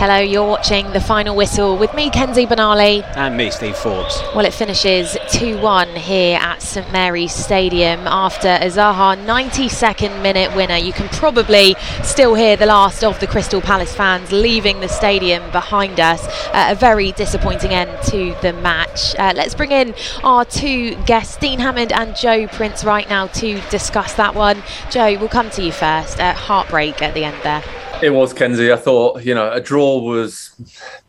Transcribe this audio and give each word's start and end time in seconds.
Hello, 0.00 0.18
you're 0.18 0.46
watching 0.46 0.88
the 0.92 1.00
final 1.00 1.34
whistle 1.34 1.76
with 1.76 1.92
me, 1.92 2.08
Kenzie 2.08 2.46
Benali. 2.46 3.02
And 3.16 3.36
me, 3.36 3.50
Steve 3.50 3.76
Forbes. 3.76 4.22
Well, 4.32 4.44
it 4.44 4.54
finishes 4.54 5.18
2 5.32 5.60
1 5.60 5.88
here 5.96 6.38
at 6.40 6.62
St 6.62 6.92
Mary's 6.92 7.34
Stadium 7.34 8.06
after 8.06 8.46
a 8.46 8.66
Zaha 8.66 9.16
92nd 9.26 10.22
minute 10.22 10.54
winner. 10.54 10.76
You 10.76 10.92
can 10.92 11.08
probably 11.08 11.74
still 12.04 12.36
hear 12.36 12.56
the 12.56 12.66
last 12.66 13.02
of 13.02 13.18
the 13.18 13.26
Crystal 13.26 13.60
Palace 13.60 13.92
fans 13.92 14.30
leaving 14.30 14.78
the 14.78 14.88
stadium 14.88 15.50
behind 15.50 15.98
us. 15.98 16.24
Uh, 16.52 16.68
a 16.68 16.76
very 16.76 17.10
disappointing 17.10 17.72
end 17.72 17.90
to 18.04 18.36
the 18.40 18.52
match. 18.52 19.16
Uh, 19.16 19.32
let's 19.34 19.56
bring 19.56 19.72
in 19.72 19.96
our 20.22 20.44
two 20.44 20.94
guests, 21.06 21.36
Dean 21.38 21.58
Hammond 21.58 21.90
and 21.90 22.14
Joe 22.14 22.46
Prince, 22.46 22.84
right 22.84 23.08
now 23.08 23.26
to 23.26 23.60
discuss 23.62 24.14
that 24.14 24.36
one. 24.36 24.62
Joe, 24.92 25.18
we'll 25.18 25.28
come 25.28 25.50
to 25.50 25.64
you 25.64 25.72
first. 25.72 26.20
Uh, 26.20 26.34
heartbreak 26.34 27.02
at 27.02 27.14
the 27.14 27.24
end 27.24 27.42
there. 27.42 27.64
It 28.00 28.10
was 28.10 28.32
Kenzie. 28.32 28.72
I 28.72 28.76
thought, 28.76 29.24
you 29.24 29.34
know, 29.34 29.50
a 29.50 29.60
draw 29.60 29.98
was 29.98 30.52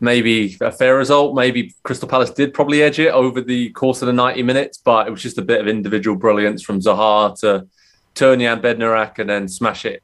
maybe 0.00 0.56
a 0.60 0.72
fair 0.72 0.96
result. 0.96 1.36
Maybe 1.36 1.72
Crystal 1.84 2.08
Palace 2.08 2.30
did 2.30 2.52
probably 2.52 2.82
edge 2.82 2.98
it 2.98 3.12
over 3.12 3.40
the 3.40 3.70
course 3.70 4.02
of 4.02 4.06
the 4.06 4.12
90 4.12 4.42
minutes, 4.42 4.78
but 4.78 5.06
it 5.06 5.10
was 5.10 5.22
just 5.22 5.38
a 5.38 5.42
bit 5.42 5.60
of 5.60 5.68
individual 5.68 6.16
brilliance 6.16 6.62
from 6.62 6.80
Zaha 6.80 7.38
to 7.40 7.68
turn 8.14 8.40
Jan 8.40 8.60
Bednarek 8.60 9.20
and 9.20 9.30
then 9.30 9.46
smash 9.46 9.84
it 9.84 10.02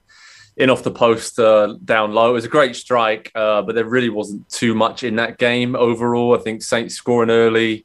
in 0.57 0.71
off 0.71 0.85
the 0.85 0.93
post 0.93 1.41
uh, 1.41 1.75
down 1.85 2.13
low. 2.13 2.31
It 2.31 2.35
was 2.35 2.45
a 2.45 2.49
great 2.49 2.77
strike, 2.77 3.33
uh, 3.35 3.63
but 3.63 3.75
there 3.75 3.85
really 3.85 4.09
wasn't 4.09 4.49
too 4.49 4.73
much 4.73 5.03
in 5.03 5.17
that 5.17 5.39
game 5.39 5.75
overall. 5.75 6.39
I 6.39 6.41
think 6.41 6.63
Saints 6.63 6.95
scoring 6.95 7.31
early 7.31 7.85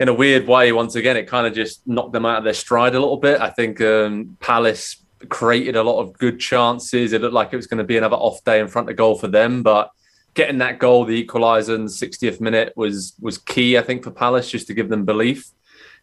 in 0.00 0.08
a 0.08 0.14
weird 0.14 0.48
way. 0.48 0.72
Once 0.72 0.96
again, 0.96 1.16
it 1.16 1.28
kind 1.28 1.46
of 1.46 1.54
just 1.54 1.86
knocked 1.86 2.12
them 2.12 2.26
out 2.26 2.38
of 2.38 2.44
their 2.44 2.54
stride 2.54 2.96
a 2.96 3.00
little 3.00 3.18
bit. 3.18 3.40
I 3.40 3.50
think 3.50 3.80
um, 3.80 4.36
Palace 4.40 4.96
created 5.28 5.76
a 5.76 5.82
lot 5.82 6.00
of 6.00 6.16
good 6.18 6.38
chances. 6.38 7.12
It 7.12 7.20
looked 7.20 7.34
like 7.34 7.52
it 7.52 7.56
was 7.56 7.66
going 7.66 7.78
to 7.78 7.84
be 7.84 7.96
another 7.96 8.16
off 8.16 8.42
day 8.44 8.60
in 8.60 8.68
front 8.68 8.90
of 8.90 8.96
goal 8.96 9.16
for 9.16 9.28
them, 9.28 9.62
but 9.62 9.90
getting 10.34 10.58
that 10.58 10.78
goal, 10.78 11.04
the 11.04 11.24
equaliser 11.24 11.74
in 11.74 11.84
the 11.86 11.90
60th 11.90 12.40
minute 12.40 12.72
was 12.76 13.14
was 13.20 13.38
key, 13.38 13.76
I 13.78 13.82
think, 13.82 14.04
for 14.04 14.10
Palace 14.10 14.50
just 14.50 14.66
to 14.68 14.74
give 14.74 14.88
them 14.88 15.04
belief. 15.04 15.50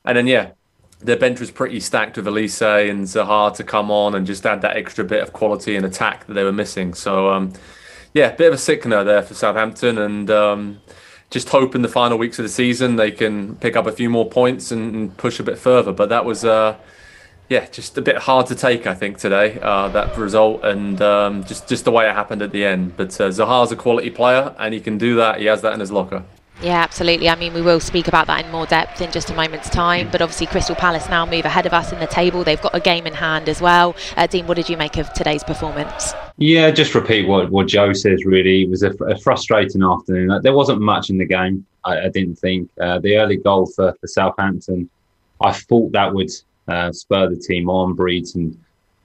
And 0.04 0.18
then 0.18 0.28
yeah, 0.28 0.52
their 1.00 1.18
bench 1.18 1.40
was 1.40 1.52
pretty 1.52 1.80
stacked 1.80 2.18
with 2.18 2.26
Olise 2.26 2.90
and 2.90 3.06
Zaha 3.06 3.56
to 3.56 3.64
come 3.64 3.92
on 3.92 4.16
and 4.16 4.26
just 4.26 4.46
add 4.46 4.62
that 4.62 4.76
extra 4.76 5.04
bit 5.04 5.22
of 5.22 5.32
quality 5.32 5.76
and 5.76 5.86
attack 5.86 6.26
that 6.26 6.34
they 6.34 6.44
were 6.44 6.52
missing. 6.52 6.94
So 6.94 7.30
um, 7.30 7.54
yeah, 8.14 8.32
bit 8.32 8.48
of 8.48 8.54
a 8.56 8.58
sickener 8.58 9.04
there 9.04 9.22
for 9.22 9.34
Southampton 9.34 9.98
and. 9.98 10.30
Um, 10.30 10.82
just 11.30 11.50
hope 11.50 11.74
in 11.74 11.82
the 11.82 11.90
final 11.90 12.16
weeks 12.20 12.38
of 12.38 12.44
the 12.44 12.50
season 12.50 12.96
they 12.96 13.10
can 13.10 13.56
pick 13.56 13.76
up 13.76 13.88
a 13.88 13.92
few 13.92 14.08
more 14.08 14.30
points 14.30 14.72
and, 14.72 14.94
and 14.94 15.18
push 15.18 15.40
a 15.40 15.44
bit 15.44 15.58
further. 15.58 15.92
But 15.92 16.10
that 16.10 16.26
was 16.26 16.46
uh, 16.46 16.78
yeah, 17.54 17.68
just 17.68 17.96
a 18.00 18.02
bit 18.02 18.18
hard 18.18 18.48
to 18.48 18.56
take, 18.56 18.88
I 18.88 18.96
think, 18.96 19.20
today 19.20 19.60
uh, 19.62 19.88
that 19.90 20.18
result, 20.18 20.64
and 20.64 21.00
um, 21.04 21.44
just 21.44 21.70
just 21.70 21.86
the 21.86 21.92
way 21.92 22.10
it 22.10 22.14
happened 22.14 22.42
at 22.42 22.52
the 22.52 22.66
end. 22.66 22.98
But 22.98 23.10
uh, 23.22 23.30
Zaha's 23.30 23.72
a 23.72 23.76
quality 23.76 24.10
player, 24.10 24.56
and 24.58 24.74
he 24.74 24.80
can 24.80 24.98
do 24.98 25.16
that. 25.18 25.40
He 25.40 25.46
has 25.46 25.62
that 25.62 25.74
in 25.74 25.80
his 25.80 25.92
locker. 25.92 26.24
Yeah, 26.64 26.82
absolutely. 26.82 27.30
I 27.30 27.36
mean, 27.36 27.54
we 27.54 27.62
will 27.62 27.80
speak 27.80 28.08
about 28.08 28.26
that 28.28 28.44
in 28.44 28.52
more 28.52 28.66
depth 28.66 29.02
in 29.02 29.12
just 29.12 29.30
a 29.30 29.36
moment's 29.36 29.70
time. 29.70 30.10
But 30.12 30.22
obviously, 30.22 30.48
Crystal 30.48 30.76
Palace 30.76 31.08
now 31.10 31.26
move 31.28 31.46
ahead 31.46 31.68
of 31.68 31.74
us 31.74 31.92
in 31.92 32.00
the 32.00 32.08
table. 32.08 32.44
They've 32.44 32.62
got 32.62 32.74
a 32.74 32.80
game 32.80 33.06
in 33.06 33.14
hand 33.14 33.50
as 33.50 33.62
well. 33.62 33.96
Uh, 34.18 34.26
Dean, 34.26 34.48
what 34.48 34.56
did 34.56 34.68
you 34.70 34.78
make 34.78 34.98
of 34.98 35.12
today's 35.14 35.44
performance? 35.44 36.14
Yeah, 36.38 36.72
just 36.72 36.96
repeat 36.96 37.28
what, 37.28 37.52
what 37.52 37.68
Joe 37.68 37.94
says, 37.94 38.26
really. 38.26 38.64
It 38.64 38.70
was 38.70 38.82
a, 38.82 38.92
a 39.04 39.18
frustrating 39.20 39.84
afternoon. 39.84 40.42
There 40.42 40.56
wasn't 40.56 40.82
much 40.82 41.12
in 41.12 41.18
the 41.20 41.26
game, 41.26 41.66
I, 41.84 42.06
I 42.06 42.10
didn't 42.10 42.38
think. 42.38 42.70
Uh, 42.80 42.98
the 43.00 43.18
early 43.18 43.38
goal 43.38 43.68
for, 43.76 43.94
for 44.00 44.08
Southampton, 44.08 44.90
I 45.42 45.52
thought 45.52 45.92
that 45.92 46.14
would 46.14 46.32
uh, 46.68 46.92
spur 46.92 47.30
the 47.30 47.36
team 47.36 47.70
on, 47.70 47.94
breed 47.94 48.28
some 48.28 48.58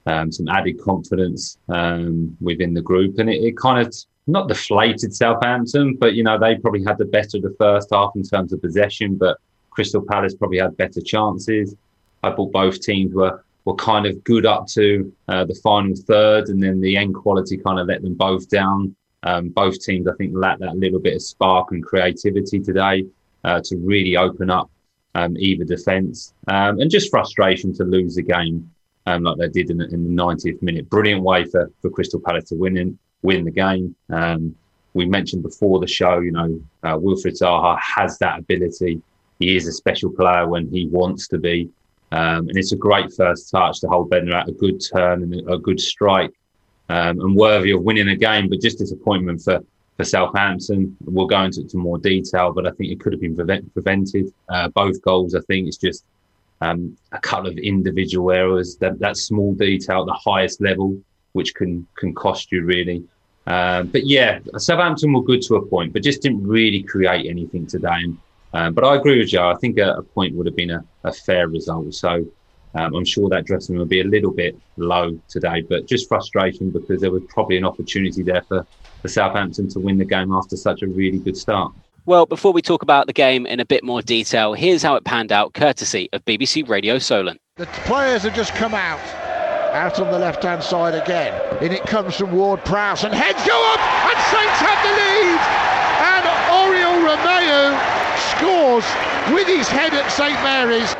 um, 0.06 0.32
some 0.32 0.48
added 0.48 0.80
confidence 0.80 1.58
um, 1.68 2.34
within 2.40 2.72
the 2.72 2.80
group, 2.80 3.18
and 3.18 3.28
it, 3.28 3.42
it, 3.44 3.58
kind 3.58 3.86
of 3.86 3.94
not 4.26 4.48
deflated 4.48 5.14
Southampton, 5.14 5.96
but 5.96 6.14
you 6.14 6.22
know 6.22 6.38
they 6.38 6.56
probably 6.56 6.82
had 6.82 6.98
the 6.98 7.04
better 7.04 7.36
of 7.36 7.42
the 7.42 7.54
first 7.58 7.88
half 7.92 8.12
in 8.14 8.22
terms 8.22 8.52
of 8.52 8.62
possession, 8.62 9.16
but 9.16 9.38
Crystal 9.70 10.02
Palace 10.02 10.34
probably 10.34 10.58
had 10.58 10.76
better 10.76 11.00
chances. 11.00 11.76
I 12.22 12.32
thought 12.32 12.52
both 12.52 12.80
teams 12.80 13.14
were 13.14 13.44
were 13.64 13.74
kind 13.74 14.06
of 14.06 14.24
good 14.24 14.46
up 14.46 14.66
to 14.68 15.12
uh, 15.28 15.44
the 15.44 15.54
final 15.62 15.94
third, 15.94 16.48
and 16.48 16.62
then 16.62 16.80
the 16.80 16.96
end 16.96 17.14
quality 17.14 17.58
kind 17.58 17.78
of 17.78 17.86
let 17.86 18.02
them 18.02 18.14
both 18.14 18.48
down. 18.48 18.94
Um, 19.24 19.48
both 19.48 19.80
teams, 19.80 20.06
I 20.06 20.14
think, 20.14 20.32
lacked 20.34 20.60
that 20.60 20.76
little 20.76 21.00
bit 21.00 21.16
of 21.16 21.22
spark 21.22 21.72
and 21.72 21.84
creativity 21.84 22.60
today 22.60 23.04
uh, 23.44 23.60
to 23.64 23.76
really 23.76 24.16
open 24.16 24.48
up 24.48 24.70
um, 25.18 25.36
either 25.38 25.64
defence, 25.64 26.34
um, 26.46 26.80
and 26.80 26.90
just 26.90 27.10
frustration 27.10 27.74
to 27.74 27.84
lose 27.84 28.14
the 28.14 28.22
game 28.22 28.70
um, 29.06 29.22
like 29.22 29.38
they 29.38 29.48
did 29.48 29.70
in 29.70 29.78
the, 29.78 29.86
in 29.86 30.04
the 30.04 30.22
90th 30.22 30.62
minute. 30.62 30.88
Brilliant 30.88 31.22
way 31.22 31.44
for, 31.44 31.70
for 31.80 31.90
Crystal 31.90 32.20
Palace 32.20 32.48
to 32.50 32.56
win 32.56 32.76
in, 32.76 32.98
win 33.22 33.44
the 33.44 33.50
game. 33.50 33.94
Um, 34.10 34.54
we 34.94 35.06
mentioned 35.06 35.42
before 35.42 35.80
the 35.80 35.86
show, 35.86 36.20
you 36.20 36.32
know, 36.32 36.60
uh, 36.82 36.96
Wilfried 36.96 37.38
Zaha 37.40 37.78
has 37.80 38.18
that 38.18 38.38
ability. 38.40 39.00
He 39.38 39.56
is 39.56 39.66
a 39.66 39.72
special 39.72 40.10
player 40.10 40.46
when 40.48 40.68
he 40.70 40.86
wants 40.86 41.28
to 41.28 41.38
be. 41.38 41.70
Um, 42.10 42.48
and 42.48 42.56
it's 42.56 42.72
a 42.72 42.76
great 42.76 43.12
first 43.12 43.50
touch 43.50 43.80
to 43.80 43.88
hold 43.88 44.10
Bednarek, 44.10 44.48
a 44.48 44.52
good 44.52 44.80
turn 44.92 45.22
and 45.22 45.34
a, 45.34 45.54
a 45.54 45.58
good 45.58 45.78
strike, 45.78 46.32
um, 46.88 47.20
and 47.20 47.36
worthy 47.36 47.72
of 47.72 47.82
winning 47.82 48.08
a 48.08 48.16
game. 48.16 48.48
But 48.48 48.60
just 48.60 48.78
disappointment 48.78 49.42
for 49.42 49.60
for 49.98 50.04
Southampton. 50.04 50.96
We'll 51.04 51.26
go 51.26 51.42
into, 51.42 51.76
more 51.76 51.98
detail, 51.98 52.52
but 52.52 52.66
I 52.66 52.70
think 52.70 52.90
it 52.90 53.00
could 53.00 53.12
have 53.12 53.20
been 53.20 53.36
prevent, 53.36 53.70
prevented. 53.74 54.32
Uh, 54.48 54.68
both 54.68 55.02
goals, 55.02 55.34
I 55.34 55.40
think, 55.40 55.66
it's 55.68 55.76
just 55.76 56.04
um, 56.62 56.96
a 57.12 57.18
couple 57.18 57.50
of 57.50 57.58
individual 57.58 58.30
errors. 58.30 58.76
That 58.76 58.98
that 59.00 59.16
small 59.16 59.54
detail 59.54 60.00
at 60.00 60.06
the 60.06 60.30
highest 60.30 60.60
level, 60.60 60.98
which 61.32 61.54
can 61.54 61.86
can 61.96 62.14
cost 62.14 62.50
you 62.52 62.64
really. 62.64 63.04
Um, 63.46 63.88
but 63.88 64.06
yeah, 64.06 64.38
Southampton 64.56 65.12
were 65.12 65.22
good 65.22 65.42
to 65.42 65.56
a 65.56 65.66
point, 65.66 65.92
but 65.92 66.02
just 66.02 66.22
didn't 66.22 66.46
really 66.46 66.82
create 66.82 67.26
anything 67.28 67.66
today. 67.66 68.04
Um, 68.52 68.74
but 68.74 68.84
I 68.84 68.96
agree 68.96 69.18
with 69.18 69.32
you. 69.32 69.40
I 69.40 69.54
think 69.56 69.78
a, 69.78 69.94
a 69.94 70.02
point 70.02 70.34
would 70.34 70.46
have 70.46 70.56
been 70.56 70.70
a, 70.70 70.84
a 71.04 71.12
fair 71.12 71.48
result. 71.48 71.92
So 71.94 72.24
um, 72.74 72.94
I'm 72.94 73.04
sure 73.04 73.28
that 73.30 73.46
dressing 73.46 73.74
room 73.74 73.80
will 73.80 73.86
be 73.86 74.00
a 74.00 74.04
little 74.04 74.32
bit 74.32 74.56
low 74.76 75.18
today, 75.28 75.62
but 75.68 75.86
just 75.86 76.08
frustration 76.08 76.70
because 76.70 77.00
there 77.00 77.10
was 77.10 77.22
probably 77.28 77.56
an 77.56 77.64
opportunity 77.64 78.22
there 78.22 78.42
for, 78.42 78.66
for 79.00 79.08
Southampton 79.08 79.68
to 79.70 79.80
win 79.80 79.98
the 79.98 80.04
game 80.04 80.32
after 80.32 80.56
such 80.56 80.82
a 80.82 80.86
really 80.86 81.18
good 81.18 81.36
start. 81.36 81.72
Well, 82.04 82.26
before 82.26 82.52
we 82.52 82.62
talk 82.62 82.82
about 82.82 83.06
the 83.06 83.12
game 83.12 83.46
in 83.46 83.60
a 83.60 83.66
bit 83.66 83.84
more 83.84 84.00
detail, 84.00 84.54
here's 84.54 84.82
how 84.82 84.94
it 84.96 85.04
panned 85.04 85.32
out, 85.32 85.54
courtesy 85.54 86.08
of 86.12 86.24
BBC 86.24 86.68
Radio 86.68 86.98
Solent. 86.98 87.40
The 87.56 87.66
players 87.66 88.22
have 88.22 88.34
just 88.34 88.54
come 88.54 88.74
out, 88.74 89.00
out 89.74 90.00
on 90.00 90.10
the 90.10 90.18
left 90.18 90.42
hand 90.42 90.62
side 90.62 90.94
again. 90.94 91.34
In 91.62 91.72
it 91.72 91.84
comes 91.84 92.16
from 92.16 92.32
Ward 92.32 92.64
Prowse, 92.64 93.04
and 93.04 93.12
heads 93.12 93.44
go 93.46 93.72
up, 93.74 93.80
and 93.80 94.18
Saints 94.24 94.60
have 94.60 94.82
the 94.84 94.94
lead. 94.96 95.40
And 96.00 96.24
Oriol 96.48 97.16
Romeu 97.16 97.97
scores 98.36 98.84
with 99.32 99.46
his 99.46 99.68
head 99.68 99.94
at 99.94 100.10
St 100.10 100.34
Mary's. 100.42 100.94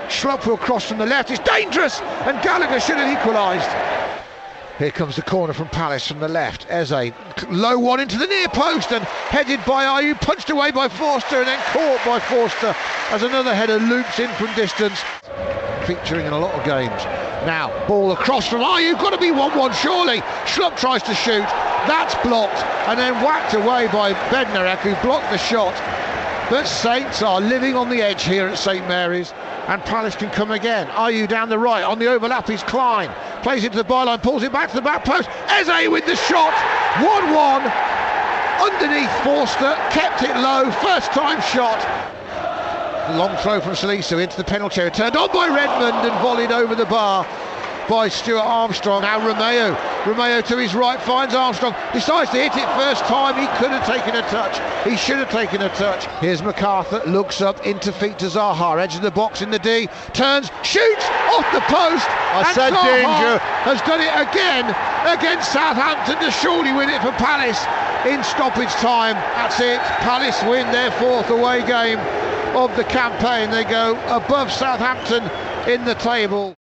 Will 0.47 0.57
cross 0.57 0.89
from 0.89 0.99
the 0.99 1.07
left. 1.07 1.31
It's 1.31 1.41
dangerous, 1.41 2.01
and 2.01 2.41
Gallagher 2.43 2.81
should 2.81 2.97
have 2.97 3.11
equalised. 3.19 3.69
Here 4.79 4.93
comes 4.93 5.17
the 5.17 5.23
corner 5.23 5.53
from 5.53 5.69
Palace 5.69 6.07
from 6.07 6.21
the 6.21 6.29
left. 6.29 6.67
Eze, 6.71 7.13
low 7.49 7.79
one 7.79 7.99
into 7.99 8.17
the 8.17 8.29
near 8.29 8.47
post 8.49 8.93
and 8.93 9.05
headed 9.05 9.59
by 9.65 9.85
Ayew, 9.85 10.21
punched 10.21 10.51
away 10.51 10.71
by 10.71 10.89
Forster 10.89 11.39
and 11.39 11.49
then 11.49 11.59
caught 11.73 12.05
by 12.07 12.21
Forster 12.21 12.75
as 13.11 13.25
another 13.25 13.55
header 13.55 13.79
loops 13.79 14.21
in 14.21 14.31
from 14.35 14.55
distance. 14.55 15.01
Featuring 15.85 16.27
in 16.27 16.33
a 16.33 16.39
lot 16.39 16.55
of 16.55 16.65
games. 16.65 17.05
Now, 17.45 17.73
ball 17.89 18.13
across 18.13 18.47
from 18.47 18.61
Ayew, 18.61 18.95
got 18.95 19.11
to 19.11 19.19
be 19.19 19.33
1 19.33 19.59
1 19.59 19.73
surely. 19.75 20.21
Schlupp 20.47 20.77
tries 20.77 21.03
to 21.05 21.15
shoot, 21.15 21.47
that's 21.89 22.15
blocked 22.27 22.63
and 22.89 22.99
then 22.99 23.15
whacked 23.15 23.55
away 23.55 23.87
by 23.89 24.13
Bednarek, 24.31 24.79
who 24.79 24.95
blocked 25.07 25.31
the 25.31 25.39
shot. 25.39 25.75
But 26.51 26.67
Saints 26.67 27.21
are 27.21 27.43
living 27.43 27.77
on 27.77 27.91
the 27.91 28.01
edge 28.01 28.25
here 28.25 28.47
at 28.49 28.59
St 28.59 28.87
Mary's, 28.89 29.35
and 29.67 29.83
Palace 29.83 30.17
can 30.17 30.31
come 30.31 30.51
again. 30.51 30.87
Ayew 30.89 31.29
down 31.29 31.51
the 31.51 31.59
right 31.59 31.83
on 31.83 31.99
the 31.99 32.07
overlap 32.07 32.49
is 32.49 32.63
Klein, 32.63 33.11
plays 33.43 33.65
it 33.65 33.73
to 33.73 33.79
the 33.79 33.85
byline, 33.85 34.23
pulls 34.23 34.43
it 34.43 34.51
back 34.51 34.71
to 34.71 34.77
the 34.77 34.83
back 34.83 35.05
post. 35.05 35.29
Eze 35.49 35.91
with 35.91 36.07
the 36.07 36.17
shot, 36.17 36.55
1 37.05 37.35
1 37.35 37.63
underneath 38.61 39.13
Forster, 39.23 39.75
kept 39.91 40.23
it 40.23 40.35
low, 40.37 40.71
first 40.81 41.13
time 41.13 41.41
shot. 41.43 41.79
Long 43.17 43.37
throw 43.39 43.61
from 43.61 43.73
Salisu 43.73 44.23
into 44.23 44.39
the 44.39 44.45
penalty 44.45 44.81
area, 44.81 44.91
turned 44.91 45.17
on 45.17 45.31
by 45.33 45.49
Redmond 45.49 46.11
and 46.11 46.13
volleyed 46.23 46.51
over 46.51 46.75
the 46.75 46.87
bar 46.87 47.27
by 47.89 48.09
Stuart 48.09 48.43
Armstrong. 48.43 49.03
Now 49.03 49.19
Romeu, 49.21 49.75
Romeu 50.05 50.45
to 50.47 50.57
his 50.59 50.75
right 50.75 51.01
finds 51.01 51.35
Armstrong. 51.35 51.75
Decides 51.93 52.31
to 52.31 52.37
hit 52.37 52.55
it 52.55 52.69
first 52.77 53.05
time. 53.05 53.35
He 53.41 53.47
could 53.59 53.71
have 53.71 53.87
taken 53.87 54.15
a 54.15 54.23
touch. 54.29 54.61
He 54.85 54.97
should 54.97 55.19
have 55.19 55.31
taken 55.31 55.63
a 55.63 55.69
touch. 55.71 56.07
Here's 56.21 56.43
McArthur, 56.43 57.05
Looks 57.07 57.41
up 57.41 57.67
into 57.67 57.93
feet 57.93 58.19
to 58.19 58.27
Zaha. 58.27 58.79
Edge 58.79 58.97
of 58.97 59.03
the 59.03 59.11
box 59.11 59.43
in 59.43 59.51
the 59.51 59.59
D. 59.59 59.89
Turns. 60.13 60.51
Shoots 60.63 61.07
off 61.33 61.47
the 61.53 61.61
post. 61.61 62.07
I 62.09 62.45
and 62.47 62.55
said 62.55 62.73
Zaha 62.73 62.85
danger. 62.85 63.39
Has 63.65 63.81
done 63.83 64.01
it 64.01 64.13
again 64.29 64.65
against 65.07 65.53
Southampton 65.53 66.19
to 66.21 66.31
surely 66.31 66.73
win 66.73 66.91
it 66.91 67.01
for 67.01 67.13
Palace 67.13 67.65
in 68.07 68.23
stoppage 68.23 68.73
time. 68.81 69.15
That's 69.35 69.59
it. 69.61 69.81
Palace 70.05 70.43
win 70.45 70.71
their 70.73 70.91
fourth 70.93 71.31
away 71.31 71.67
game 71.67 71.99
of 72.55 72.75
the 72.77 72.85
campaign. 72.85 73.51
They 73.51 73.65
go 73.65 73.93
above 74.09 74.53
Southampton 74.53 75.25
in 75.69 75.85
the 75.85 75.95
table. 75.95 76.55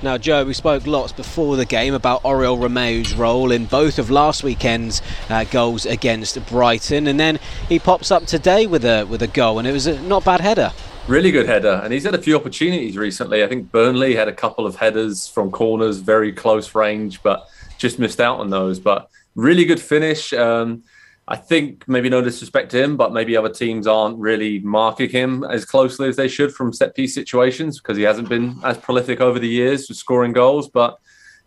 Now, 0.00 0.16
Joe, 0.16 0.44
we 0.44 0.54
spoke 0.54 0.86
lots 0.86 1.10
before 1.12 1.56
the 1.56 1.64
game 1.64 1.92
about 1.92 2.22
Oriol 2.22 2.60
Romeu's 2.62 3.14
role 3.14 3.50
in 3.50 3.64
both 3.64 3.98
of 3.98 4.12
last 4.12 4.44
weekend's 4.44 5.02
uh, 5.28 5.42
goals 5.42 5.86
against 5.86 6.44
Brighton, 6.46 7.08
and 7.08 7.18
then 7.18 7.40
he 7.68 7.80
pops 7.80 8.12
up 8.12 8.24
today 8.24 8.68
with 8.68 8.84
a 8.84 9.04
with 9.04 9.22
a 9.22 9.26
goal, 9.26 9.58
and 9.58 9.66
it 9.66 9.72
was 9.72 9.88
a 9.88 10.00
not 10.02 10.24
bad 10.24 10.40
header. 10.40 10.72
Really 11.08 11.32
good 11.32 11.46
header, 11.46 11.80
and 11.82 11.92
he's 11.92 12.04
had 12.04 12.14
a 12.14 12.22
few 12.22 12.36
opportunities 12.36 12.96
recently. 12.96 13.42
I 13.42 13.48
think 13.48 13.72
Burnley 13.72 14.14
had 14.14 14.28
a 14.28 14.32
couple 14.32 14.66
of 14.66 14.76
headers 14.76 15.26
from 15.26 15.50
corners, 15.50 15.98
very 15.98 16.32
close 16.32 16.76
range, 16.76 17.20
but 17.24 17.48
just 17.78 17.98
missed 17.98 18.20
out 18.20 18.38
on 18.38 18.50
those. 18.50 18.78
But 18.78 19.10
really 19.34 19.64
good 19.64 19.80
finish. 19.80 20.32
Um, 20.32 20.84
I 21.30 21.36
think 21.36 21.86
maybe 21.86 22.08
no 22.08 22.22
disrespect 22.22 22.70
to 22.70 22.82
him, 22.82 22.96
but 22.96 23.12
maybe 23.12 23.36
other 23.36 23.52
teams 23.52 23.86
aren't 23.86 24.18
really 24.18 24.60
marking 24.60 25.10
him 25.10 25.44
as 25.44 25.66
closely 25.66 26.08
as 26.08 26.16
they 26.16 26.26
should 26.26 26.54
from 26.54 26.72
set 26.72 26.94
piece 26.94 27.14
situations 27.14 27.78
because 27.78 27.98
he 27.98 28.02
hasn't 28.02 28.30
been 28.30 28.58
as 28.64 28.78
prolific 28.78 29.20
over 29.20 29.38
the 29.38 29.48
years 29.48 29.88
with 29.88 29.98
scoring 29.98 30.32
goals. 30.32 30.70
But 30.70 30.98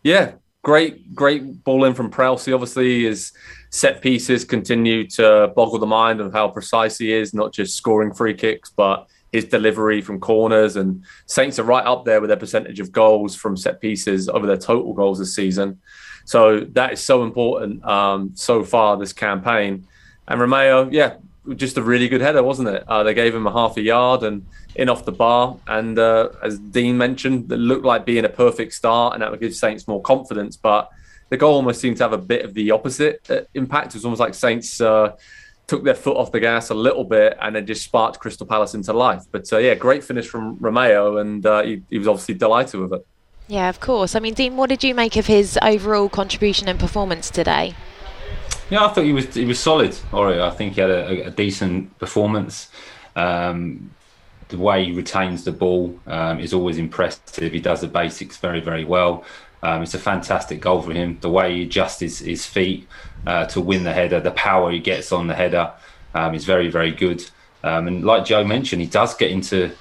yeah, 0.03 0.33
great, 0.61 1.15
great 1.15 1.63
ball 1.63 1.85
in 1.85 1.95
from 1.95 2.11
Prowse. 2.11 2.47
Obviously, 2.47 3.05
his 3.05 3.31
set 3.71 4.03
pieces 4.03 4.45
continue 4.45 5.07
to 5.07 5.51
boggle 5.55 5.79
the 5.79 5.87
mind 5.87 6.21
of 6.21 6.31
how 6.31 6.47
precise 6.47 6.99
he 6.99 7.11
is, 7.11 7.33
not 7.33 7.51
just 7.51 7.75
scoring 7.75 8.13
free 8.13 8.35
kicks, 8.35 8.69
but 8.69 9.07
his 9.31 9.45
delivery 9.45 10.01
from 10.01 10.19
corners. 10.19 10.75
And 10.75 11.03
Saints 11.25 11.57
are 11.57 11.63
right 11.63 11.85
up 11.85 12.05
there 12.05 12.21
with 12.21 12.29
their 12.29 12.37
percentage 12.37 12.79
of 12.79 12.91
goals 12.91 13.35
from 13.35 13.57
set 13.57 13.81
pieces 13.81 14.29
over 14.29 14.45
their 14.45 14.57
total 14.57 14.93
goals 14.93 15.17
this 15.17 15.35
season. 15.35 15.79
So 16.31 16.61
that 16.61 16.93
is 16.93 17.01
so 17.03 17.23
important 17.23 17.83
um, 17.83 18.31
so 18.35 18.63
far 18.63 18.95
this 18.95 19.11
campaign. 19.11 19.85
And 20.29 20.39
Romeu, 20.39 20.87
yeah, 20.89 21.15
just 21.57 21.75
a 21.77 21.81
really 21.81 22.07
good 22.07 22.21
header, 22.21 22.41
wasn't 22.41 22.69
it? 22.69 22.85
Uh, 22.87 23.03
they 23.03 23.13
gave 23.13 23.35
him 23.35 23.45
a 23.47 23.51
half 23.51 23.75
a 23.75 23.81
yard 23.81 24.23
and 24.23 24.45
in 24.75 24.87
off 24.87 25.03
the 25.03 25.11
bar. 25.11 25.57
And 25.67 25.99
uh, 25.99 26.29
as 26.41 26.57
Dean 26.57 26.97
mentioned, 26.97 27.51
it 27.51 27.57
looked 27.57 27.83
like 27.83 28.05
being 28.05 28.23
a 28.23 28.29
perfect 28.29 28.73
start, 28.73 29.13
and 29.13 29.21
that 29.21 29.29
would 29.29 29.41
give 29.41 29.53
Saints 29.53 29.89
more 29.89 30.01
confidence. 30.01 30.55
But 30.55 30.89
the 31.27 31.35
goal 31.35 31.55
almost 31.55 31.81
seemed 31.81 31.97
to 31.97 32.03
have 32.03 32.13
a 32.13 32.17
bit 32.17 32.45
of 32.45 32.53
the 32.53 32.71
opposite 32.71 33.29
uh, 33.29 33.41
impact. 33.53 33.87
It 33.87 33.95
was 33.95 34.05
almost 34.05 34.21
like 34.21 34.33
Saints 34.33 34.79
uh, 34.79 35.17
took 35.67 35.83
their 35.83 35.95
foot 35.95 36.15
off 36.15 36.31
the 36.31 36.39
gas 36.39 36.69
a 36.69 36.73
little 36.73 37.03
bit 37.03 37.37
and 37.41 37.57
then 37.57 37.65
just 37.65 37.83
sparked 37.83 38.19
Crystal 38.19 38.47
Palace 38.47 38.73
into 38.73 38.93
life. 38.93 39.23
But 39.33 39.51
uh, 39.51 39.57
yeah, 39.57 39.75
great 39.75 40.01
finish 40.01 40.29
from 40.29 40.55
Romeu, 40.59 41.19
and 41.19 41.45
uh, 41.45 41.63
he, 41.63 41.81
he 41.89 41.97
was 41.97 42.07
obviously 42.07 42.35
delighted 42.35 42.79
with 42.79 42.93
it. 42.93 43.05
Yeah, 43.51 43.67
of 43.67 43.81
course. 43.81 44.15
I 44.15 44.21
mean, 44.21 44.33
Dean, 44.33 44.55
what 44.55 44.69
did 44.69 44.81
you 44.81 44.95
make 44.95 45.17
of 45.17 45.25
his 45.25 45.59
overall 45.61 46.07
contribution 46.07 46.69
and 46.69 46.79
performance 46.79 47.29
today? 47.29 47.75
Yeah, 48.69 48.85
I 48.85 48.93
thought 48.93 49.03
he 49.03 49.11
was 49.11 49.35
he 49.35 49.43
was 49.43 49.59
solid. 49.59 49.93
I 50.13 50.51
think 50.51 50.75
he 50.75 50.79
had 50.79 50.89
a, 50.89 51.25
a 51.25 51.31
decent 51.31 51.99
performance. 51.99 52.69
Um, 53.13 53.91
the 54.47 54.57
way 54.57 54.85
he 54.85 54.93
retains 54.93 55.43
the 55.43 55.51
ball 55.51 55.99
um, 56.07 56.39
is 56.39 56.53
always 56.53 56.77
impressive. 56.77 57.51
He 57.51 57.59
does 57.59 57.81
the 57.81 57.89
basics 57.89 58.37
very 58.37 58.61
very 58.61 58.85
well. 58.85 59.25
Um, 59.61 59.83
it's 59.83 59.95
a 59.95 59.99
fantastic 59.99 60.61
goal 60.61 60.81
for 60.81 60.93
him. 60.93 61.17
The 61.19 61.29
way 61.29 61.57
he 61.57 61.63
adjusts 61.63 61.99
his, 61.99 62.19
his 62.19 62.45
feet 62.45 62.87
uh, 63.27 63.47
to 63.47 63.59
win 63.59 63.83
the 63.83 63.91
header, 63.91 64.21
the 64.21 64.31
power 64.31 64.71
he 64.71 64.79
gets 64.79 65.11
on 65.11 65.27
the 65.27 65.35
header 65.35 65.73
um, 66.13 66.33
is 66.33 66.45
very 66.45 66.69
very 66.69 66.91
good. 66.91 67.29
Um, 67.65 67.89
and 67.89 68.05
like 68.05 68.23
Joe 68.23 68.45
mentioned, 68.45 68.81
he 68.81 68.87
does 68.87 69.13
get 69.13 69.29
into 69.29 69.71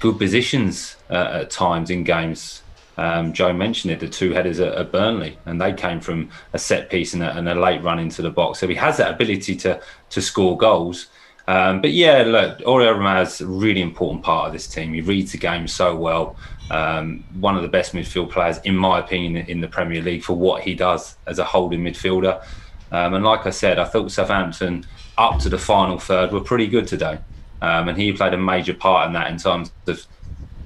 good 0.00 0.18
positions 0.18 0.96
uh, 1.08 1.42
at 1.42 1.52
times 1.52 1.90
in 1.90 2.02
games. 2.02 2.62
Um, 3.00 3.32
Joe 3.32 3.54
mentioned 3.54 3.94
it, 3.94 4.00
the 4.00 4.08
two 4.08 4.32
headers 4.32 4.60
at, 4.60 4.74
at, 4.74 4.92
Burnley, 4.92 5.38
and 5.46 5.58
they 5.58 5.72
came 5.72 6.00
from 6.00 6.28
a 6.52 6.58
set 6.58 6.90
piece 6.90 7.14
and 7.14 7.22
a, 7.22 7.34
and 7.34 7.48
a, 7.48 7.54
late 7.54 7.82
run 7.82 7.98
into 7.98 8.20
the 8.20 8.28
box. 8.28 8.58
So 8.58 8.68
he 8.68 8.74
has 8.74 8.98
that 8.98 9.14
ability 9.14 9.56
to 9.56 9.80
to 10.10 10.20
score 10.20 10.54
goals. 10.58 11.06
Um, 11.48 11.80
but 11.80 11.92
yeah, 11.92 12.24
look, 12.24 12.58
Oriol 12.58 12.98
Romeu 12.98 13.22
is 13.22 13.40
a 13.40 13.46
really 13.46 13.80
important 13.80 14.22
part 14.22 14.48
of 14.48 14.52
this 14.52 14.66
team. 14.66 14.92
He 14.92 15.00
reads 15.00 15.32
the 15.32 15.38
game 15.38 15.66
so 15.66 15.96
well. 15.96 16.36
Um, 16.70 17.24
one 17.40 17.56
of 17.56 17.62
the 17.62 17.68
best 17.68 17.94
midfield 17.94 18.30
players, 18.30 18.58
in 18.64 18.76
my 18.76 18.98
opinion, 18.98 19.46
in 19.48 19.62
the 19.62 19.68
Premier 19.68 20.02
League 20.02 20.22
for 20.22 20.34
what 20.34 20.62
he 20.62 20.74
does 20.74 21.16
as 21.26 21.38
a 21.38 21.44
holding 21.44 21.80
midfielder. 21.80 22.44
Um, 22.92 23.14
and 23.14 23.24
like 23.24 23.46
I 23.46 23.50
said, 23.50 23.78
I 23.78 23.86
thought 23.86 24.12
Southampton 24.12 24.84
up 25.16 25.40
to 25.40 25.48
the 25.48 25.58
final 25.58 25.98
third 25.98 26.32
were 26.32 26.42
pretty 26.42 26.66
good 26.66 26.86
today. 26.86 27.18
Um, 27.62 27.88
and 27.88 27.98
he 27.98 28.12
played 28.12 28.34
a 28.34 28.38
major 28.38 28.74
part 28.74 29.06
in 29.06 29.14
that 29.14 29.30
in 29.30 29.38
terms 29.38 29.72
of 29.86 30.06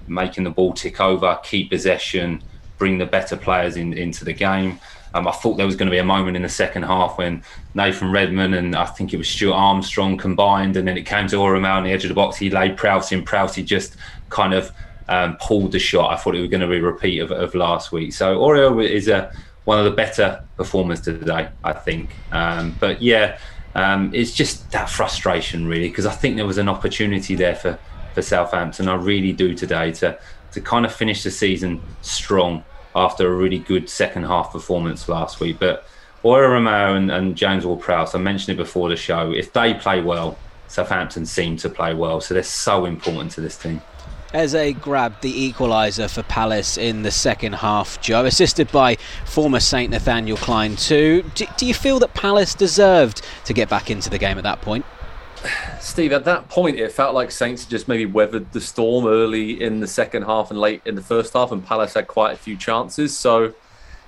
making 0.07 0.45
the 0.45 0.51
ball 0.51 0.73
tick 0.73 1.01
over, 1.01 1.39
keep 1.43 1.71
possession, 1.71 2.43
bring 2.79 2.99
the 2.99 3.07
better 3.07 3.37
players 3.37 3.77
in, 3.77 3.93
into 3.93 4.25
the 4.25 4.33
game. 4.33 4.79
Um, 5.15 5.29
I 5.29 5.33
thought 5.33 5.57
there 5.57 5.67
was 5.67 5.77
going 5.77 5.87
to 5.87 5.93
be 5.93 5.99
a 5.99 6.05
moment 6.05 6.37
in 6.37 6.43
the 6.43 6.49
second 6.49 6.83
half 6.83 7.19
when 7.19 7.43
Nathan 7.75 8.11
Redmond 8.11 8.55
and 8.55 8.75
I 8.75 8.87
think 8.87 9.15
it 9.15 9.17
was 9.17 9.29
Stuart 9.29 9.55
Armstrong 9.55 10.17
combined, 10.17 10.77
and 10.77 10.89
then 10.89 10.97
it 10.97 11.07
came 11.07 11.29
to 11.29 11.37
Oriol 11.37 11.65
on 11.65 11.85
the 11.85 11.93
edge 11.93 12.05
of 12.05 12.09
the 12.09 12.15
box. 12.15 12.37
He 12.37 12.51
laid 12.51 12.77
Prowse 12.77 13.13
in. 13.13 13.23
Prowse 13.23 13.55
just 13.57 13.97
kind 14.29 14.53
of 14.53 14.73
um, 15.09 15.37
pulled 15.41 15.71
the 15.71 15.79
shot. 15.79 16.13
I 16.13 16.17
thought 16.17 16.35
it 16.35 16.41
was 16.41 16.51
going 16.51 16.63
to 16.63 16.67
be 16.67 16.79
a 16.79 16.83
repeat 16.83 17.21
of, 17.21 17.31
of 17.31 17.55
last 17.55 17.93
week. 17.93 18.13
So 18.13 18.39
Oriol 18.39 18.87
is 18.87 19.07
a 19.07 19.33
one 19.65 19.79
of 19.79 19.85
the 19.85 19.93
better 19.93 20.45
performers 20.57 21.01
today, 21.01 21.49
I 21.63 21.73
think. 21.73 22.11
Um, 22.33 22.77
but 22.81 23.01
yeah, 23.01 23.39
um, 23.75 24.11
it's 24.15 24.33
just 24.33 24.71
that 24.73 24.89
frustration 24.89 25.67
really 25.67 25.89
because 25.89 26.07
I 26.07 26.13
think 26.13 26.37
there 26.37 26.47
was 26.47 26.59
an 26.59 26.69
opportunity 26.69 27.35
there 27.35 27.57
for 27.57 27.79
for 28.15 28.23
Southampton. 28.23 28.89
I 28.89 28.95
really 28.95 29.33
do 29.33 29.55
today 29.55 29.93
to 29.93 30.19
to 30.53 30.61
kind 30.61 30.87
of 30.87 30.95
finish 30.95 31.25
the 31.25 31.31
season 31.31 31.81
strong 32.01 32.65
after 32.95 33.27
a 33.27 33.35
really 33.35 33.59
good 33.59 33.91
second 33.91 34.23
half 34.23 34.53
performance 34.53 35.09
last 35.09 35.41
week. 35.41 35.59
But 35.59 35.85
Oriol 36.23 36.61
Romeu 36.61 36.97
and, 36.97 37.11
and 37.11 37.37
James 37.37 37.67
Ward-Prowse, 37.67 38.15
I 38.15 38.19
mentioned 38.19 38.55
it 38.55 38.63
before 38.63 38.89
the 38.89 38.97
show. 38.97 39.33
If 39.33 39.53
they 39.53 39.75
play 39.75 40.01
well, 40.01 40.39
Southampton 40.69 41.27
seem 41.27 41.57
to 41.59 41.69
play 41.69 41.93
well, 41.93 42.21
so 42.21 42.35
they're 42.35 42.45
so 42.45 42.85
important 42.85 43.33
to 43.33 43.41
this 43.41 43.57
team. 43.57 43.83
Eze 44.33 44.75
grabbed 44.81 45.23
the 45.23 45.53
equaliser 45.53 46.13
for 46.13 46.25
Palace 46.25 46.77
in 46.77 47.03
the 47.03 47.11
second 47.11 47.55
half, 47.55 48.01
Joe, 48.01 48.25
assisted 48.25 48.71
by 48.73 48.97
former 49.25 49.61
St 49.61 49.91
Nathaniel 49.91 50.37
Klein 50.37 50.75
too. 50.75 51.31
Do, 51.35 51.47
do 51.57 51.67
you 51.67 51.75
feel 51.75 52.01
that 52.01 52.15
Palace 52.15 52.55
deserved 52.55 53.23
to 53.45 53.53
get 53.53 53.69
back 53.69 53.91
into 53.91 54.11
the 54.11 54.19
game 54.19 54.37
at 54.37 54.45
that 54.45 54.61
point? 54.61 54.85
Steve, 55.81 56.13
at 56.13 56.25
that 56.25 56.49
point, 56.49 56.79
it 56.79 56.93
felt 56.93 57.15
like 57.15 57.31
Saints 57.31 57.65
just 57.67 57.89
maybe 57.89 58.07
weathered 58.07 58.53
the 58.53 58.61
storm 58.61 59.07
early 59.07 59.63
in 59.63 59.81
the 59.81 59.87
second 59.87 60.23
half 60.23 60.51
and 60.51 60.59
late 60.59 60.83
in 60.85 60.95
the 60.95 61.03
first 61.03 61.33
half, 61.35 61.53
and 61.53 61.65
Palace 61.65 61.95
had 61.95 62.09
quite 62.09 62.33
a 62.33 62.37
few 62.37 62.57
chances. 62.57 63.17
So 63.17 63.55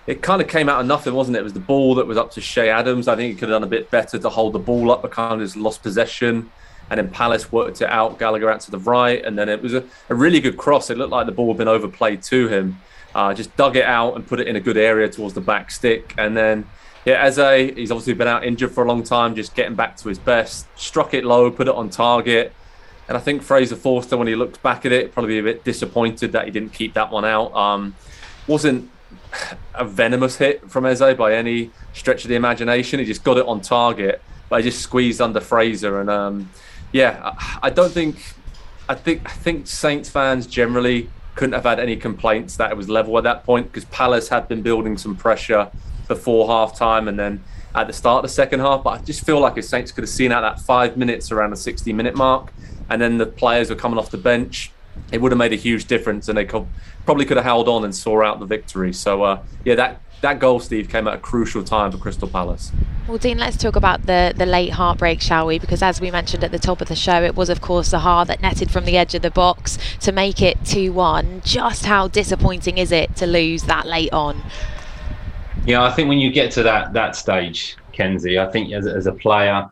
it 0.06 0.22
kind 0.22 0.40
of 0.40 0.48
came 0.48 0.68
out 0.68 0.80
of 0.80 0.86
nothing, 0.86 1.14
wasn't 1.14 1.36
it? 1.36 1.40
It 1.40 1.44
was 1.44 1.52
the 1.52 1.60
ball 1.60 1.96
that 1.96 2.06
was 2.06 2.16
up 2.16 2.30
to 2.32 2.40
Che 2.40 2.68
Adams. 2.68 3.08
I 3.08 3.16
think 3.16 3.32
he 3.32 3.38
could 3.38 3.48
have 3.48 3.56
done 3.56 3.64
a 3.64 3.70
bit 3.70 3.90
better 3.90 4.18
to 4.18 4.28
hold 4.28 4.52
the 4.52 4.58
ball 4.58 4.90
up, 4.90 5.02
but 5.02 5.10
kind 5.10 5.40
of 5.40 5.46
just 5.46 5.56
lost 5.56 5.82
possession. 5.82 6.50
And 6.90 6.98
then 6.98 7.10
Palace 7.10 7.50
worked 7.50 7.82
it 7.82 7.90
out, 7.90 8.18
Gallagher 8.18 8.48
out 8.48 8.60
to 8.60 8.70
the 8.70 8.78
right. 8.78 9.24
And 9.24 9.36
then 9.36 9.48
it 9.48 9.60
was 9.60 9.74
a, 9.74 9.84
a 10.08 10.14
really 10.14 10.38
good 10.38 10.56
cross. 10.56 10.90
It 10.90 10.96
looked 10.96 11.10
like 11.10 11.26
the 11.26 11.32
ball 11.32 11.48
had 11.48 11.58
been 11.58 11.68
overplayed 11.68 12.22
to 12.24 12.46
him. 12.48 12.80
Uh, 13.14 13.34
just 13.34 13.56
dug 13.56 13.76
it 13.76 13.84
out 13.84 14.14
and 14.14 14.26
put 14.26 14.38
it 14.38 14.46
in 14.46 14.56
a 14.56 14.60
good 14.60 14.76
area 14.76 15.08
towards 15.08 15.34
the 15.34 15.40
back 15.40 15.72
stick. 15.72 16.14
And 16.16 16.36
then 16.36 16.66
yeah, 17.06 17.24
Eze, 17.24 17.72
he's 17.76 17.92
obviously 17.92 18.14
been 18.14 18.26
out 18.26 18.44
injured 18.44 18.72
for 18.72 18.82
a 18.82 18.88
long 18.88 19.04
time, 19.04 19.36
just 19.36 19.54
getting 19.54 19.76
back 19.76 19.96
to 19.98 20.08
his 20.08 20.18
best. 20.18 20.66
Struck 20.76 21.14
it 21.14 21.24
low, 21.24 21.52
put 21.52 21.68
it 21.68 21.74
on 21.74 21.88
target. 21.88 22.52
And 23.08 23.16
I 23.16 23.20
think 23.20 23.44
Fraser 23.44 23.76
Forster, 23.76 24.16
when 24.16 24.26
he 24.26 24.34
looks 24.34 24.58
back 24.58 24.84
at 24.84 24.90
it, 24.90 25.12
probably 25.12 25.38
a 25.38 25.42
bit 25.42 25.62
disappointed 25.62 26.32
that 26.32 26.46
he 26.46 26.50
didn't 26.50 26.72
keep 26.72 26.94
that 26.94 27.12
one 27.12 27.24
out. 27.24 27.54
Um, 27.54 27.94
wasn't 28.48 28.90
a 29.72 29.84
venomous 29.84 30.36
hit 30.38 30.68
from 30.68 30.84
Eze 30.84 31.14
by 31.16 31.34
any 31.34 31.70
stretch 31.92 32.24
of 32.24 32.28
the 32.28 32.34
imagination. 32.34 32.98
He 32.98 33.04
just 33.04 33.22
got 33.22 33.38
it 33.38 33.46
on 33.46 33.60
target, 33.60 34.20
but 34.48 34.64
he 34.64 34.68
just 34.68 34.82
squeezed 34.82 35.20
under 35.20 35.40
Fraser. 35.40 36.00
And 36.00 36.10
um, 36.10 36.50
yeah, 36.90 37.20
I, 37.22 37.58
I 37.62 37.70
don't 37.70 37.92
think, 37.92 38.16
I 38.88 38.96
think, 38.96 39.22
I 39.26 39.32
think 39.32 39.68
Saints 39.68 40.10
fans 40.10 40.44
generally 40.48 41.08
couldn't 41.36 41.52
have 41.52 41.64
had 41.64 41.78
any 41.78 41.96
complaints 41.96 42.56
that 42.56 42.72
it 42.72 42.76
was 42.76 42.88
level 42.88 43.16
at 43.16 43.22
that 43.22 43.44
point 43.44 43.66
because 43.66 43.84
Palace 43.84 44.28
had 44.28 44.48
been 44.48 44.62
building 44.62 44.98
some 44.98 45.14
pressure 45.14 45.70
before 46.08 46.46
half 46.46 46.76
time 46.76 47.08
and 47.08 47.18
then 47.18 47.42
at 47.74 47.86
the 47.86 47.92
start 47.92 48.24
of 48.24 48.30
the 48.30 48.34
second 48.34 48.60
half. 48.60 48.82
But 48.82 49.00
I 49.00 49.04
just 49.04 49.24
feel 49.24 49.40
like 49.40 49.56
if 49.56 49.64
Saints 49.64 49.92
could 49.92 50.02
have 50.02 50.10
seen 50.10 50.32
out 50.32 50.40
that 50.40 50.60
five 50.60 50.96
minutes 50.96 51.30
around 51.30 51.50
the 51.50 51.56
60 51.56 51.92
minute 51.92 52.14
mark 52.14 52.52
and 52.88 53.00
then 53.00 53.18
the 53.18 53.26
players 53.26 53.70
were 53.70 53.76
coming 53.76 53.98
off 53.98 54.10
the 54.10 54.18
bench, 54.18 54.72
it 55.12 55.20
would 55.20 55.32
have 55.32 55.38
made 55.38 55.52
a 55.52 55.56
huge 55.56 55.84
difference 55.86 56.28
and 56.28 56.38
they 56.38 56.44
could, 56.44 56.66
probably 57.04 57.24
could 57.24 57.36
have 57.36 57.44
held 57.44 57.68
on 57.68 57.84
and 57.84 57.94
saw 57.94 58.22
out 58.22 58.40
the 58.40 58.46
victory. 58.46 58.92
So, 58.92 59.22
uh, 59.22 59.42
yeah, 59.64 59.74
that, 59.74 60.00
that 60.22 60.38
goal, 60.38 60.58
Steve, 60.60 60.88
came 60.88 61.06
at 61.06 61.14
a 61.14 61.18
crucial 61.18 61.62
time 61.62 61.92
for 61.92 61.98
Crystal 61.98 62.28
Palace. 62.28 62.72
Well, 63.06 63.18
Dean, 63.18 63.38
let's 63.38 63.56
talk 63.56 63.76
about 63.76 64.06
the, 64.06 64.34
the 64.36 64.46
late 64.46 64.72
heartbreak, 64.72 65.20
shall 65.20 65.46
we? 65.46 65.60
Because 65.60 65.80
as 65.80 66.00
we 66.00 66.10
mentioned 66.10 66.42
at 66.42 66.50
the 66.50 66.58
top 66.58 66.80
of 66.80 66.88
the 66.88 66.96
show, 66.96 67.22
it 67.22 67.36
was, 67.36 67.48
of 67.48 67.60
course, 67.60 67.90
Zaha 67.90 68.26
that 68.26 68.40
netted 68.40 68.70
from 68.70 68.84
the 68.84 68.96
edge 68.96 69.14
of 69.14 69.22
the 69.22 69.30
box 69.30 69.78
to 70.00 70.10
make 70.10 70.42
it 70.42 70.56
2 70.64 70.92
1. 70.92 71.42
Just 71.44 71.84
how 71.84 72.08
disappointing 72.08 72.78
is 72.78 72.90
it 72.90 73.14
to 73.16 73.26
lose 73.26 73.64
that 73.64 73.86
late 73.86 74.12
on? 74.12 74.42
Yeah, 75.66 75.82
I 75.82 75.90
think 75.90 76.08
when 76.08 76.18
you 76.18 76.30
get 76.30 76.52
to 76.52 76.62
that 76.62 76.92
that 76.92 77.16
stage, 77.16 77.76
Kenzie, 77.90 78.38
I 78.38 78.48
think 78.48 78.72
as, 78.72 78.86
as 78.86 79.06
a 79.06 79.12
player, 79.12 79.68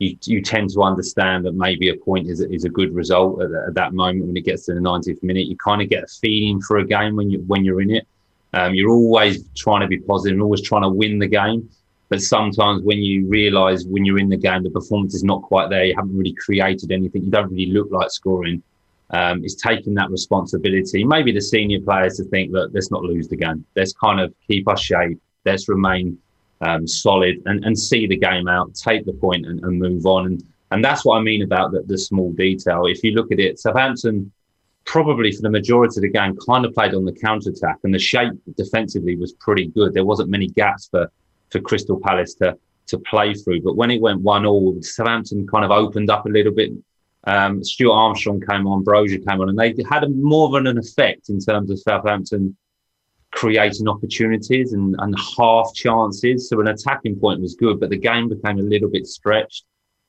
you 0.00 0.16
you 0.24 0.42
tend 0.42 0.70
to 0.70 0.82
understand 0.82 1.44
that 1.46 1.54
maybe 1.54 1.88
a 1.88 1.96
point 1.96 2.28
is 2.28 2.40
is 2.40 2.64
a 2.64 2.68
good 2.68 2.92
result 2.92 3.40
at, 3.40 3.52
at 3.52 3.74
that 3.74 3.94
moment 3.94 4.26
when 4.26 4.36
it 4.36 4.44
gets 4.44 4.66
to 4.66 4.74
the 4.74 4.80
90th 4.80 5.22
minute. 5.22 5.46
You 5.46 5.56
kind 5.56 5.80
of 5.80 5.88
get 5.88 6.02
a 6.02 6.08
feeling 6.08 6.60
for 6.60 6.78
a 6.78 6.84
game 6.86 7.14
when 7.14 7.30
you 7.30 7.38
when 7.46 7.64
you're 7.64 7.80
in 7.80 7.90
it. 7.90 8.08
Um, 8.54 8.74
you're 8.74 8.90
always 8.90 9.48
trying 9.54 9.82
to 9.82 9.86
be 9.86 9.98
positive 9.98 10.34
and 10.34 10.42
always 10.42 10.62
trying 10.62 10.82
to 10.82 10.88
win 10.88 11.20
the 11.20 11.28
game. 11.28 11.68
But 12.08 12.22
sometimes 12.22 12.82
when 12.82 12.98
you 12.98 13.26
realise 13.28 13.84
when 13.84 14.04
you're 14.04 14.18
in 14.18 14.28
the 14.28 14.36
game, 14.36 14.64
the 14.64 14.70
performance 14.70 15.14
is 15.14 15.22
not 15.22 15.42
quite 15.42 15.70
there. 15.70 15.84
You 15.84 15.94
haven't 15.94 16.16
really 16.16 16.34
created 16.34 16.90
anything. 16.90 17.22
You 17.24 17.30
don't 17.30 17.50
really 17.52 17.70
look 17.70 17.90
like 17.92 18.10
scoring. 18.10 18.62
um, 19.10 19.44
is 19.44 19.54
taking 19.54 19.94
that 19.94 20.10
responsibility. 20.10 21.04
Maybe 21.04 21.30
the 21.30 21.40
senior 21.40 21.80
players 21.80 22.16
to 22.16 22.24
think 22.24 22.52
that 22.52 22.74
let's 22.74 22.90
not 22.90 23.02
lose 23.02 23.28
the 23.28 23.36
game. 23.36 23.64
Let's 23.76 23.92
kind 23.92 24.20
of 24.20 24.34
keep 24.48 24.66
our 24.66 24.76
shape. 24.76 25.20
Let's 25.46 25.68
remain 25.68 26.18
um, 26.60 26.86
solid 26.86 27.42
and, 27.46 27.64
and 27.64 27.78
see 27.78 28.06
the 28.06 28.16
game 28.16 28.48
out, 28.48 28.74
take 28.74 29.06
the 29.06 29.12
point 29.12 29.46
and, 29.46 29.62
and 29.64 29.78
move 29.78 30.06
on. 30.06 30.26
And 30.26 30.44
and 30.72 30.84
that's 30.84 31.04
what 31.04 31.16
I 31.16 31.22
mean 31.22 31.42
about 31.42 31.70
the, 31.70 31.82
the 31.82 31.96
small 31.96 32.32
detail. 32.32 32.86
If 32.86 33.04
you 33.04 33.12
look 33.12 33.30
at 33.30 33.38
it, 33.38 33.58
Southampton 33.58 34.32
probably 34.84 35.32
for 35.32 35.42
the 35.42 35.50
majority 35.50 35.98
of 35.98 36.02
the 36.02 36.08
game 36.08 36.36
kind 36.46 36.64
of 36.64 36.74
played 36.74 36.94
on 36.94 37.04
the 37.04 37.12
counter 37.12 37.50
attack, 37.50 37.78
and 37.84 37.94
the 37.94 37.98
shape 37.98 38.32
defensively 38.56 39.16
was 39.16 39.32
pretty 39.34 39.68
good. 39.68 39.94
There 39.94 40.04
wasn't 40.04 40.30
many 40.30 40.48
gaps 40.48 40.88
for 40.90 41.10
for 41.50 41.60
Crystal 41.60 42.00
Palace 42.00 42.34
to 42.34 42.58
to 42.88 42.98
play 42.98 43.34
through. 43.34 43.62
But 43.62 43.76
when 43.76 43.90
it 43.90 44.00
went 44.00 44.20
one 44.20 44.46
all, 44.46 44.76
Southampton 44.82 45.46
kind 45.46 45.64
of 45.64 45.70
opened 45.70 46.10
up 46.10 46.26
a 46.26 46.28
little 46.28 46.52
bit 46.52 46.72
um, 47.26 47.62
Stuart 47.62 47.92
Armstrong 47.92 48.40
came 48.40 48.66
on, 48.66 48.84
Broja 48.84 49.24
came 49.26 49.40
on, 49.40 49.48
and 49.48 49.58
they 49.58 49.74
had 49.88 50.04
a, 50.04 50.08
more 50.08 50.46
of 50.46 50.54
an 50.54 50.78
effect 50.78 51.28
in 51.28 51.40
terms 51.40 51.70
of 51.70 51.80
Southampton 51.80 52.56
creating 53.36 53.86
opportunities 53.86 54.72
and, 54.72 54.96
and 54.98 55.14
half 55.36 55.72
chances. 55.74 56.48
So 56.48 56.58
an 56.60 56.68
attacking 56.68 57.20
point 57.20 57.40
was 57.40 57.54
good, 57.54 57.78
but 57.78 57.90
the 57.90 57.98
game 57.98 58.30
became 58.30 58.58
a 58.58 58.62
little 58.62 58.88
bit 58.88 59.06
stretched. 59.06 59.64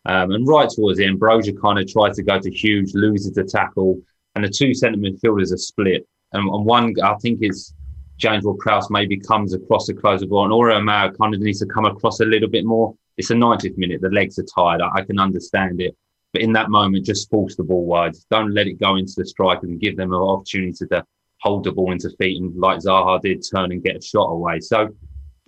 Um, 0.05 0.31
and 0.31 0.47
right 0.47 0.69
towards 0.69 0.97
the 0.97 1.05
end, 1.05 1.19
Broja 1.19 1.53
kind 1.61 1.77
of 1.77 1.91
tries 1.91 2.15
to 2.15 2.23
go 2.23 2.39
to 2.39 2.49
Hughes, 2.49 2.93
loses 2.95 3.33
the 3.33 3.43
tackle, 3.43 4.01
and 4.35 4.45
the 4.45 4.49
two 4.49 4.73
centre 4.73 4.97
midfielders 4.97 5.53
are 5.53 5.57
split. 5.57 6.07
And, 6.31 6.47
and 6.47 6.65
one, 6.65 6.95
I 7.03 7.15
think 7.15 7.39
it's 7.41 7.73
James 8.15 8.45
Ward-Prowse 8.45 8.89
maybe 8.89 9.19
comes 9.19 9.53
across 9.53 9.87
the 9.87 9.93
close 9.93 10.21
of 10.21 10.29
ball, 10.29 10.45
and 10.45 10.53
Oriol 10.53 10.81
Romeu 10.81 11.17
kind 11.17 11.35
of 11.35 11.41
needs 11.41 11.59
to 11.59 11.65
come 11.65 11.85
across 11.85 12.21
a 12.21 12.25
little 12.25 12.49
bit 12.49 12.63
more. 12.63 12.95
It's 13.17 13.29
a 13.29 13.35
90th 13.35 13.77
minute, 13.77 13.99
the 13.99 14.09
legs 14.09 14.39
are 14.39 14.45
tired. 14.55 14.79
I, 14.79 14.99
I 14.99 15.01
can 15.01 15.19
understand 15.19 15.81
it. 15.81 15.97
But 16.31 16.43
in 16.43 16.53
that 16.53 16.69
moment, 16.69 17.05
just 17.05 17.29
force 17.29 17.57
the 17.57 17.63
ball 17.63 17.85
wide. 17.85 18.15
Don't 18.31 18.53
let 18.53 18.67
it 18.67 18.79
go 18.79 18.95
into 18.95 19.13
the 19.17 19.25
strikers 19.25 19.69
and 19.69 19.81
give 19.81 19.97
them 19.97 20.13
an 20.13 20.19
opportunity 20.19 20.71
to 20.89 21.05
hold 21.39 21.63
the 21.63 21.71
ball 21.71 21.91
into 21.91 22.09
feet 22.17 22.41
and, 22.41 22.55
like 22.55 22.79
Zaha 22.79 23.21
did, 23.21 23.43
turn 23.53 23.71
and 23.71 23.83
get 23.83 23.97
a 23.97 24.01
shot 24.01 24.29
away. 24.29 24.59
So 24.59 24.89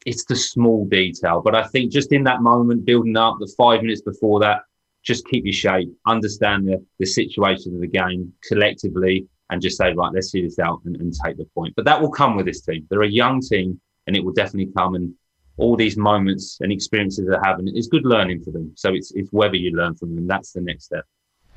it's 0.06 0.26
the 0.26 0.36
small 0.36 0.86
detail. 0.86 1.42
But 1.44 1.56
I 1.56 1.64
think 1.68 1.92
just 1.92 2.12
in 2.12 2.24
that 2.26 2.42
moment, 2.42 2.86
building 2.86 3.18
up 3.18 3.38
the 3.40 3.52
five 3.58 3.82
minutes 3.82 4.02
before 4.02 4.40
that, 4.42 4.62
just 5.04 5.28
keep 5.28 5.46
your 5.46 5.54
shape, 5.54 5.90
understand 6.06 6.68
the, 6.68 6.86
the 7.00 7.06
situation 7.06 7.74
of 7.74 7.82
the 7.82 7.88
game 7.88 8.34
collectively, 8.48 9.28
and 9.50 9.62
just 9.62 9.78
say, 9.78 9.94
right, 9.94 10.12
let's 10.14 10.30
see 10.32 10.44
this 10.44 10.60
out 10.60 10.82
and, 10.86 10.96
and 10.98 11.14
take 11.26 11.38
the 11.38 11.46
point. 11.56 11.74
But 11.76 11.86
that 11.86 12.00
will 12.00 12.12
come 12.12 12.36
with 12.36 12.46
this 12.46 12.62
team. 12.62 12.86
They're 12.90 13.02
a 13.02 13.10
young 13.10 13.42
team, 13.42 13.80
and 14.06 14.16
it 14.16 14.24
will 14.24 14.34
definitely 14.34 14.72
come. 14.78 14.96
And 14.96 15.14
all 15.58 15.76
these 15.76 15.98
moments 15.98 16.58
and 16.62 16.72
experiences 16.72 17.28
they 17.28 17.36
have, 17.44 17.60
and 17.60 17.68
it's 17.70 17.88
good 17.88 18.06
learning 18.06 18.44
for 18.44 18.52
them. 18.52 18.72
So 18.76 18.94
it's, 18.94 19.12
it's 19.16 19.32
whether 19.32 19.56
you 19.56 19.76
learn 19.76 19.96
from 19.96 20.16
them. 20.16 20.28
That's 20.28 20.52
the 20.54 20.62
next 20.62 20.86
step. 20.86 21.06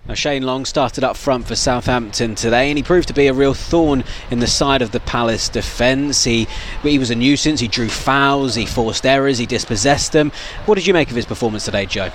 Now 0.08 0.14
Shane 0.14 0.42
Long 0.42 0.64
started 0.64 1.04
up 1.04 1.16
front 1.16 1.46
for 1.46 1.54
Southampton 1.54 2.34
today, 2.34 2.70
and 2.70 2.76
he 2.76 2.82
proved 2.82 3.06
to 3.08 3.14
be 3.14 3.28
a 3.28 3.32
real 3.32 3.54
thorn 3.54 4.02
in 4.32 4.40
the 4.40 4.48
side 4.48 4.82
of 4.82 4.90
the 4.90 4.98
Palace 4.98 5.48
defence. 5.48 6.24
He 6.24 6.48
he 6.82 6.98
was 6.98 7.10
a 7.10 7.14
nuisance. 7.14 7.60
He 7.60 7.68
drew 7.68 7.88
fouls. 7.88 8.56
He 8.56 8.66
forced 8.66 9.06
errors. 9.06 9.38
He 9.38 9.46
dispossessed 9.46 10.10
them. 10.10 10.32
What 10.66 10.74
did 10.74 10.88
you 10.88 10.92
make 10.92 11.10
of 11.10 11.16
his 11.16 11.24
performance 11.24 11.66
today, 11.66 11.86
Joe? 11.86 12.10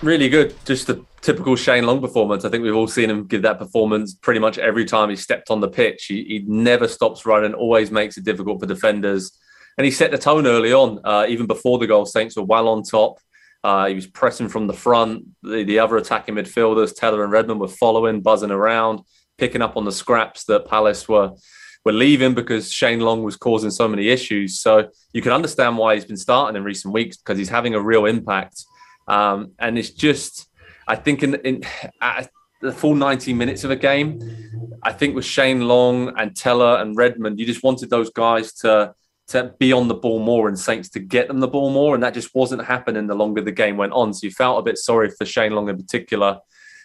Really 0.00 0.30
good. 0.30 0.54
Just 0.64 0.88
a 0.88 1.04
typical 1.20 1.56
Shane 1.56 1.84
Long 1.84 2.00
performance. 2.00 2.46
I 2.46 2.48
think 2.48 2.64
we've 2.64 2.74
all 2.74 2.88
seen 2.88 3.10
him 3.10 3.26
give 3.26 3.42
that 3.42 3.58
performance 3.58 4.14
pretty 4.14 4.40
much 4.40 4.56
every 4.56 4.86
time 4.86 5.10
he 5.10 5.16
stepped 5.16 5.50
on 5.50 5.60
the 5.60 5.68
pitch. 5.68 6.06
He, 6.06 6.24
he 6.24 6.44
never 6.46 6.88
stops 6.88 7.26
running. 7.26 7.52
Always 7.52 7.90
makes 7.90 8.16
it 8.16 8.24
difficult 8.24 8.60
for 8.60 8.66
defenders 8.66 9.36
and 9.78 9.84
he 9.84 9.90
set 9.92 10.10
the 10.10 10.18
tone 10.18 10.46
early 10.46 10.72
on. 10.72 11.00
Uh, 11.04 11.24
even 11.28 11.46
before 11.46 11.78
the 11.78 11.86
goal, 11.86 12.04
Saints 12.04 12.36
were 12.36 12.42
well 12.42 12.68
on 12.68 12.82
top. 12.82 13.20
Uh, 13.64 13.86
he 13.86 13.94
was 13.94 14.06
pressing 14.06 14.48
from 14.48 14.66
the 14.66 14.72
front. 14.72 15.24
The, 15.42 15.64
the, 15.64 15.78
other 15.80 15.96
attacking 15.96 16.36
midfielders, 16.36 16.94
Tella 16.94 17.22
and 17.22 17.32
Redmond, 17.32 17.60
were 17.60 17.68
following, 17.68 18.20
buzzing 18.20 18.50
around, 18.50 19.00
picking 19.36 19.62
up 19.62 19.76
on 19.76 19.84
the 19.84 19.92
scraps 19.92 20.44
that 20.44 20.66
Palace 20.66 21.08
were 21.08 21.32
were 21.84 21.92
leaving 21.92 22.34
because 22.34 22.70
Shane 22.70 23.00
Long 23.00 23.22
was 23.22 23.36
causing 23.36 23.70
so 23.70 23.88
many 23.88 24.08
issues. 24.08 24.58
So 24.60 24.90
you 25.12 25.22
can 25.22 25.32
understand 25.32 25.78
why 25.78 25.94
he's 25.94 26.04
been 26.04 26.16
starting 26.16 26.56
in 26.56 26.64
recent 26.64 26.92
weeks 26.92 27.16
because 27.16 27.38
he's 27.38 27.48
having 27.48 27.74
a 27.74 27.80
real 27.80 28.04
impact. 28.06 28.64
Um, 29.06 29.52
and 29.58 29.78
it's 29.78 29.90
just, 29.90 30.48
I 30.86 30.96
think, 30.96 31.22
in, 31.22 31.36
in 31.36 31.62
the 32.60 32.72
full 32.72 32.94
90 32.94 33.32
minutes 33.32 33.64
of 33.64 33.70
a 33.70 33.76
game, 33.76 34.20
I 34.82 34.92
think 34.92 35.14
with 35.14 35.24
Shane 35.24 35.62
Long 35.62 36.12
and 36.18 36.36
Tella 36.36 36.82
and 36.82 36.96
Redmond, 36.96 37.38
you 37.38 37.46
just 37.46 37.62
wanted 37.62 37.90
those 37.90 38.10
guys 38.10 38.52
to 38.54 38.94
to 39.28 39.54
be 39.58 39.72
on 39.72 39.88
the 39.88 39.94
ball 39.94 40.20
more 40.20 40.48
and 40.48 40.58
Saints 40.58 40.88
to 40.90 41.00
get 41.00 41.28
them 41.28 41.40
the 41.40 41.48
ball 41.48 41.70
more. 41.70 41.94
And 41.94 42.02
that 42.02 42.14
just 42.14 42.34
wasn't 42.34 42.64
happening 42.64 43.06
the 43.06 43.14
longer 43.14 43.42
the 43.42 43.52
game 43.52 43.76
went 43.76 43.92
on. 43.92 44.12
So 44.14 44.26
you 44.26 44.30
felt 44.30 44.58
a 44.58 44.62
bit 44.62 44.78
sorry 44.78 45.10
for 45.10 45.24
Shane 45.24 45.52
Long 45.52 45.68
in 45.68 45.76
particular 45.76 46.38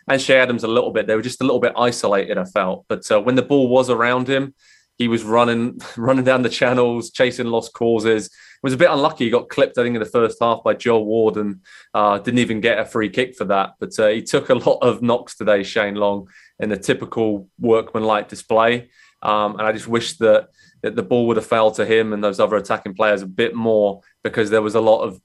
and 0.07 0.21
Che 0.21 0.37
Adams 0.37 0.63
a 0.63 0.67
little 0.67 0.91
bit. 0.91 1.07
They 1.07 1.15
were 1.15 1.21
just 1.21 1.41
a 1.41 1.45
little 1.45 1.61
bit 1.61 1.73
isolated, 1.77 2.37
I 2.37 2.45
felt. 2.45 2.85
But 2.87 3.09
uh, 3.11 3.21
when 3.21 3.35
the 3.35 3.41
ball 3.41 3.69
was 3.69 3.89
around 3.89 4.27
him, 4.27 4.53
he 4.97 5.07
was 5.07 5.23
running, 5.23 5.79
running 5.97 6.25
down 6.25 6.41
the 6.41 6.49
channels, 6.49 7.11
chasing 7.11 7.47
lost 7.47 7.73
causes. 7.73 8.25
It 8.27 8.31
was 8.63 8.73
a 8.73 8.77
bit 8.77 8.91
unlucky. 8.91 9.25
He 9.25 9.29
got 9.29 9.49
clipped, 9.49 9.77
I 9.77 9.83
think, 9.83 9.95
in 9.95 10.03
the 10.03 10.09
first 10.09 10.37
half 10.41 10.63
by 10.63 10.73
Joel 10.73 11.05
Ward 11.05 11.37
and 11.37 11.61
uh, 11.93 12.19
didn't 12.19 12.39
even 12.39 12.61
get 12.61 12.79
a 12.79 12.85
free 12.85 13.09
kick 13.09 13.35
for 13.35 13.45
that. 13.45 13.71
But 13.79 13.97
uh, 13.99 14.07
he 14.07 14.21
took 14.21 14.49
a 14.49 14.55
lot 14.55 14.79
of 14.81 15.01
knocks 15.01 15.35
today, 15.35 15.63
Shane 15.63 15.95
Long, 15.95 16.27
in 16.59 16.71
a 16.71 16.77
typical 16.77 17.49
workmanlike 17.59 18.29
display. 18.29 18.89
Um, 19.23 19.53
and 19.57 19.63
I 19.63 19.71
just 19.71 19.87
wish 19.87 20.17
that 20.17 20.49
that 20.81 20.95
the 20.95 21.03
ball 21.03 21.27
would 21.27 21.37
have 21.37 21.45
fell 21.45 21.71
to 21.71 21.85
him 21.85 22.11
and 22.11 22.23
those 22.23 22.41
other 22.41 22.57
attacking 22.57 22.93
players 22.93 23.21
a 23.21 23.25
bit 23.25 23.55
more 23.55 24.01
because 24.21 24.49
there 24.49 24.61
was 24.61 24.75
a 24.75 24.81
lot 24.81 25.01
of 25.01 25.21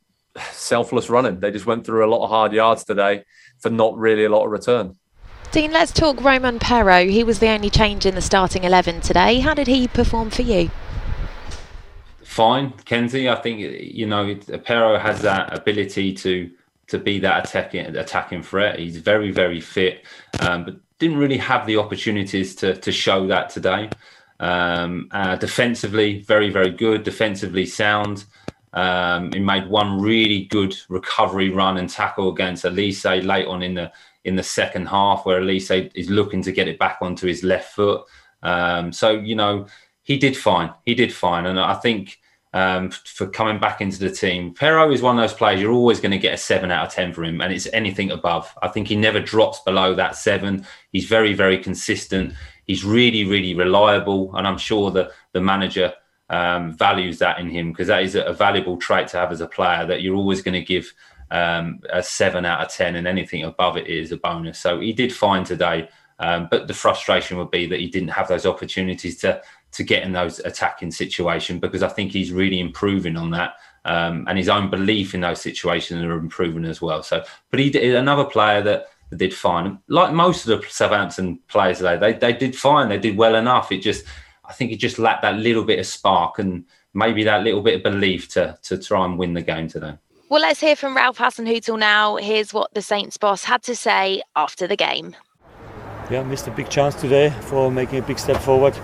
selfless 0.52 1.10
running. 1.10 1.40
They 1.40 1.50
just 1.50 1.66
went 1.66 1.84
through 1.84 2.06
a 2.06 2.10
lot 2.10 2.22
of 2.22 2.30
hard 2.30 2.52
yards 2.52 2.84
today 2.84 3.24
for 3.58 3.68
not 3.68 3.96
really 3.98 4.24
a 4.24 4.28
lot 4.28 4.44
of 4.44 4.52
return. 4.52 4.96
Dean, 5.50 5.72
let's 5.72 5.92
talk 5.92 6.22
Romain 6.22 6.58
Perraud. 6.58 7.10
He 7.10 7.24
was 7.24 7.40
the 7.40 7.48
only 7.48 7.70
change 7.70 8.06
in 8.06 8.14
the 8.14 8.20
starting 8.20 8.64
11 8.64 9.00
today. 9.00 9.40
How 9.40 9.54
did 9.54 9.66
he 9.66 9.88
perform 9.88 10.30
for 10.30 10.42
you? 10.42 10.70
Fine, 12.22 12.72
Kenzie. 12.84 13.28
I 13.28 13.34
think, 13.34 13.58
you 13.58 14.06
know, 14.06 14.26
Perraud 14.36 15.00
has 15.00 15.22
that 15.22 15.56
ability 15.56 16.14
to 16.14 16.50
to 16.88 16.98
be 16.98 17.18
that 17.18 17.46
attacking 17.46 17.96
attacking 17.96 18.42
threat. 18.42 18.78
He's 18.78 18.96
very, 18.98 19.30
very 19.30 19.60
fit, 19.60 20.06
um, 20.40 20.64
but 20.64 20.76
didn't 20.98 21.18
really 21.18 21.38
have 21.38 21.66
the 21.66 21.76
opportunities 21.76 22.54
to 22.56 22.74
to 22.76 22.92
show 22.92 23.26
that 23.26 23.50
today. 23.50 23.90
Um, 24.40 25.08
uh, 25.10 25.36
defensively, 25.36 26.22
very, 26.22 26.50
very 26.50 26.70
good. 26.70 27.02
Defensively 27.02 27.66
sound. 27.66 28.24
Um, 28.72 29.32
he 29.32 29.40
made 29.40 29.68
one 29.68 30.00
really 30.00 30.44
good 30.44 30.76
recovery 30.88 31.50
run 31.50 31.78
and 31.78 31.88
tackle 31.88 32.30
against 32.30 32.64
Olise 32.64 33.24
late 33.24 33.46
on 33.46 33.62
in 33.62 33.74
the 33.74 33.92
in 34.24 34.36
the 34.36 34.42
second 34.42 34.86
half, 34.86 35.24
where 35.24 35.40
Olise 35.40 35.90
is 35.94 36.10
looking 36.10 36.42
to 36.42 36.52
get 36.52 36.68
it 36.68 36.78
back 36.78 36.98
onto 37.00 37.26
his 37.26 37.42
left 37.42 37.74
foot. 37.74 38.04
Um, 38.42 38.92
so 38.92 39.10
you 39.10 39.34
know 39.34 39.66
he 40.02 40.16
did 40.18 40.36
fine. 40.36 40.72
He 40.84 40.94
did 40.94 41.12
fine, 41.12 41.46
and 41.46 41.58
I 41.58 41.74
think 41.74 42.18
um, 42.52 42.90
for 42.90 43.26
coming 43.26 43.60
back 43.60 43.80
into 43.80 43.98
the 43.98 44.10
team, 44.10 44.54
Perraud 44.54 44.92
is 44.92 45.02
one 45.02 45.18
of 45.18 45.22
those 45.22 45.36
players 45.36 45.60
you're 45.60 45.72
always 45.72 46.00
going 46.00 46.12
to 46.12 46.18
get 46.18 46.34
a 46.34 46.38
seven 46.38 46.70
out 46.70 46.86
of 46.86 46.92
ten 46.92 47.12
for 47.12 47.24
him, 47.24 47.40
and 47.40 47.52
it's 47.52 47.68
anything 47.72 48.10
above. 48.10 48.52
I 48.62 48.68
think 48.68 48.88
he 48.88 48.96
never 48.96 49.20
drops 49.20 49.60
below 49.60 49.94
that 49.94 50.16
seven. 50.16 50.66
He's 50.90 51.06
very, 51.06 51.34
very 51.34 51.58
consistent 51.58 52.34
he's 52.68 52.84
really, 52.84 53.24
really 53.24 53.54
reliable, 53.54 54.30
and 54.36 54.46
I'm 54.46 54.58
sure 54.58 54.92
that 54.92 55.10
the 55.32 55.40
manager 55.40 55.92
um, 56.30 56.76
values 56.76 57.18
that 57.18 57.40
in 57.40 57.48
him 57.48 57.72
because 57.72 57.88
that 57.88 58.02
is 58.02 58.14
a, 58.14 58.32
valuable 58.34 58.76
trait 58.76 59.08
to 59.08 59.16
have 59.16 59.32
as 59.32 59.40
a 59.40 59.48
player. 59.48 59.84
That 59.86 60.02
you're 60.02 60.14
always 60.14 60.42
going 60.42 60.54
to 60.54 60.64
give 60.64 60.92
um, 61.32 61.80
a 61.90 62.02
seven 62.02 62.44
out 62.44 62.60
of 62.60 62.68
ten, 62.68 62.94
and 62.94 63.08
anything 63.08 63.42
above 63.42 63.76
it 63.76 63.88
is 63.88 64.12
a 64.12 64.16
bonus. 64.18 64.60
So 64.60 64.78
he 64.78 64.92
did 64.92 65.12
fine 65.12 65.42
today, 65.42 65.88
um, 66.20 66.46
but 66.50 66.68
the 66.68 66.74
frustration 66.74 67.38
would 67.38 67.50
be 67.50 67.66
that 67.66 67.80
he 67.80 67.88
didn't 67.88 68.10
have 68.10 68.28
those 68.28 68.46
opportunities 68.46 69.18
to 69.20 69.42
to 69.72 69.82
get 69.82 70.02
in 70.02 70.12
those 70.12 70.38
attacking 70.40 70.90
situations 70.90 71.60
because 71.60 71.82
I 71.82 71.88
think 71.88 72.12
he's 72.12 72.32
really 72.32 72.60
improving 72.60 73.16
on 73.16 73.30
that. 73.30 73.54
Um, 73.84 74.24
and 74.28 74.36
his 74.36 74.48
own 74.48 74.70
belief 74.70 75.14
in 75.14 75.20
those 75.20 75.40
situations 75.40 76.02
are 76.02 76.18
improving 76.18 76.64
as 76.64 76.80
well. 76.82 77.02
So, 77.02 77.24
but 77.50 77.60
he 77.60 77.70
did 77.70 77.94
another 77.94 78.24
player 78.24 78.60
that 78.62 78.88
did 79.16 79.32
fine. 79.32 79.78
Like 79.88 80.12
most 80.12 80.46
of 80.46 80.60
the 80.60 80.68
Southampton 80.68 81.40
players 81.48 81.78
today, 81.78 81.96
they 81.96 82.12
they 82.12 82.32
did 82.32 82.56
fine. 82.56 82.88
They 82.88 82.98
did 82.98 83.16
well 83.16 83.34
enough. 83.34 83.72
It 83.72 83.78
just, 83.78 84.04
I 84.44 84.52
think, 84.52 84.72
it 84.72 84.76
just 84.76 84.98
lacked 84.98 85.22
that 85.22 85.36
little 85.36 85.64
bit 85.64 85.78
of 85.78 85.86
spark 85.86 86.38
and 86.38 86.64
maybe 86.92 87.24
that 87.24 87.44
little 87.44 87.62
bit 87.62 87.76
of 87.76 87.82
belief 87.82 88.28
to 88.30 88.58
to 88.64 88.78
try 88.78 89.04
and 89.04 89.18
win 89.18 89.34
the 89.34 89.42
game 89.42 89.68
today. 89.68 89.94
Well, 90.28 90.42
let's 90.42 90.60
hear 90.60 90.76
from 90.76 90.94
Ralph 90.94 91.16
Hasenhüttl 91.16 91.78
now. 91.78 92.16
Here's 92.16 92.52
what 92.52 92.74
the 92.74 92.82
Saints 92.82 93.16
boss 93.16 93.44
had 93.44 93.62
to 93.62 93.74
say 93.74 94.22
after 94.36 94.66
the 94.66 94.76
game. 94.76 95.16
Yeah, 96.10 96.22
missed 96.22 96.46
a 96.46 96.50
big 96.50 96.68
chance 96.68 96.94
today 96.94 97.30
for 97.42 97.70
making 97.70 98.00
a 98.00 98.02
big 98.02 98.18
step 98.18 98.40
forward. 98.42 98.78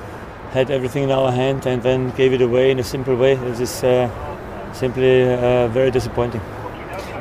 Had 0.55 0.71
everything 0.71 1.03
in 1.05 1.11
our 1.11 1.31
hand 1.31 1.67
and 1.67 1.83
then 1.83 2.11
gave 2.13 2.33
it 2.33 2.41
away 2.41 2.71
in 2.71 2.79
a 2.79 2.85
simple 2.85 3.17
way. 3.17 3.35
This 3.35 3.61
is 3.61 3.85
uh, 3.85 4.09
simply 4.73 5.23
uh, 5.25 5.69
very 5.69 5.91
disappointing. 5.91 6.41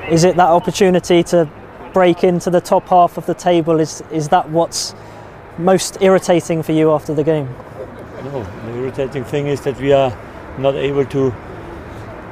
Is 0.09 0.23
it 0.23 0.37
that 0.37 0.49
opportunity 0.49 1.23
to 1.23 1.49
break 1.93 2.23
into 2.23 2.49
the 2.49 2.59
top 2.59 2.89
half 2.89 3.17
of 3.17 3.25
the 3.25 3.33
table. 3.33 3.79
Is 3.79 4.03
is 4.11 4.29
that 4.29 4.49
what's 4.49 4.95
most 5.57 5.97
irritating 6.01 6.63
for 6.63 6.73
you 6.73 6.91
after 6.91 7.13
the 7.13 7.23
game? 7.23 7.47
No, 8.23 8.43
the 8.65 8.77
irritating 8.79 9.23
thing 9.23 9.47
is 9.47 9.61
that 9.61 9.79
we 9.79 9.93
are 9.93 10.11
not 10.57 10.75
able 10.75 11.05
to 11.05 11.33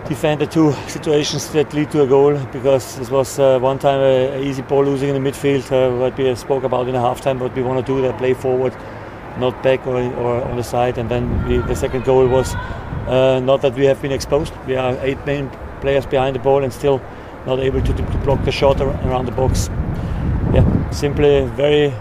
defend 0.08 0.42
the 0.42 0.48
two 0.48 0.72
situations 0.88 1.48
that 1.54 1.74
lead 1.74 1.92
to 1.92 2.02
a 2.02 2.08
goal 2.08 2.38
because 2.52 2.98
this 2.98 3.10
was 3.10 3.40
uh, 3.40 3.60
one 3.60 3.78
time 3.78 4.00
a, 4.00 4.42
easy 4.42 4.62
ball 4.64 4.84
losing 4.84 5.10
in 5.10 5.24
the 5.24 5.30
midfield, 5.30 5.72
uh, 5.72 5.96
what 6.00 6.18
we 6.18 6.36
spoke 6.36 6.64
about 6.64 6.88
in 6.88 6.94
the 6.94 7.00
halftime, 7.00 7.40
what 7.40 7.56
we 7.56 7.62
want 7.62 7.86
to 7.86 7.94
do, 7.94 8.02
that 8.02 8.18
play 8.18 8.34
forward, 8.34 8.74
not 9.38 9.62
back 9.64 9.86
or, 9.88 10.02
or 10.16 10.44
on 10.44 10.58
the 10.58 10.64
side. 10.64 10.98
And 10.98 11.10
then 11.10 11.48
we, 11.48 11.58
the 11.58 11.76
second 11.76 12.06
goal 12.06 12.28
was 12.28 12.56
uh, 13.08 13.40
not 13.44 13.62
that 13.62 13.76
we 13.76 13.86
have 13.86 14.02
been 14.02 14.12
exposed. 14.12 14.54
We 14.68 14.76
are 14.76 14.98
eight 15.02 15.26
main 15.26 15.50
players 15.82 16.06
behind 16.06 16.36
the 16.36 16.40
ball 16.40 16.64
and 16.64 16.72
still 16.72 17.02
not 17.46 17.60
able 17.60 17.82
to, 17.82 17.94
to 17.94 18.18
block 18.24 18.44
the 18.46 18.52
shot 18.52 18.80
around 18.82 19.26
the 19.26 19.32
box. 19.32 19.70
Yeah, 20.54 20.90
simply 20.92 21.46
very, 21.46 21.94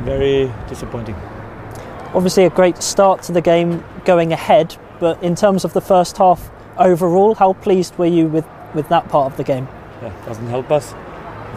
very 0.00 0.52
disappointing. 0.68 1.14
Obviously, 2.14 2.44
a 2.44 2.50
great 2.50 2.82
start 2.82 3.22
to 3.22 3.32
the 3.32 3.40
game 3.40 3.82
going 4.04 4.32
ahead, 4.32 4.76
but 5.00 5.22
in 5.22 5.34
terms 5.34 5.64
of 5.64 5.72
the 5.72 5.80
first 5.80 6.18
half 6.18 6.50
overall, 6.78 7.34
how 7.34 7.54
pleased 7.54 7.96
were 7.96 8.06
you 8.06 8.26
with, 8.26 8.46
with 8.74 8.88
that 8.90 9.08
part 9.08 9.32
of 9.32 9.36
the 9.38 9.44
game? 9.44 9.66
Yeah, 10.02 10.12
doesn't 10.26 10.48
help 10.48 10.70
us. 10.70 10.94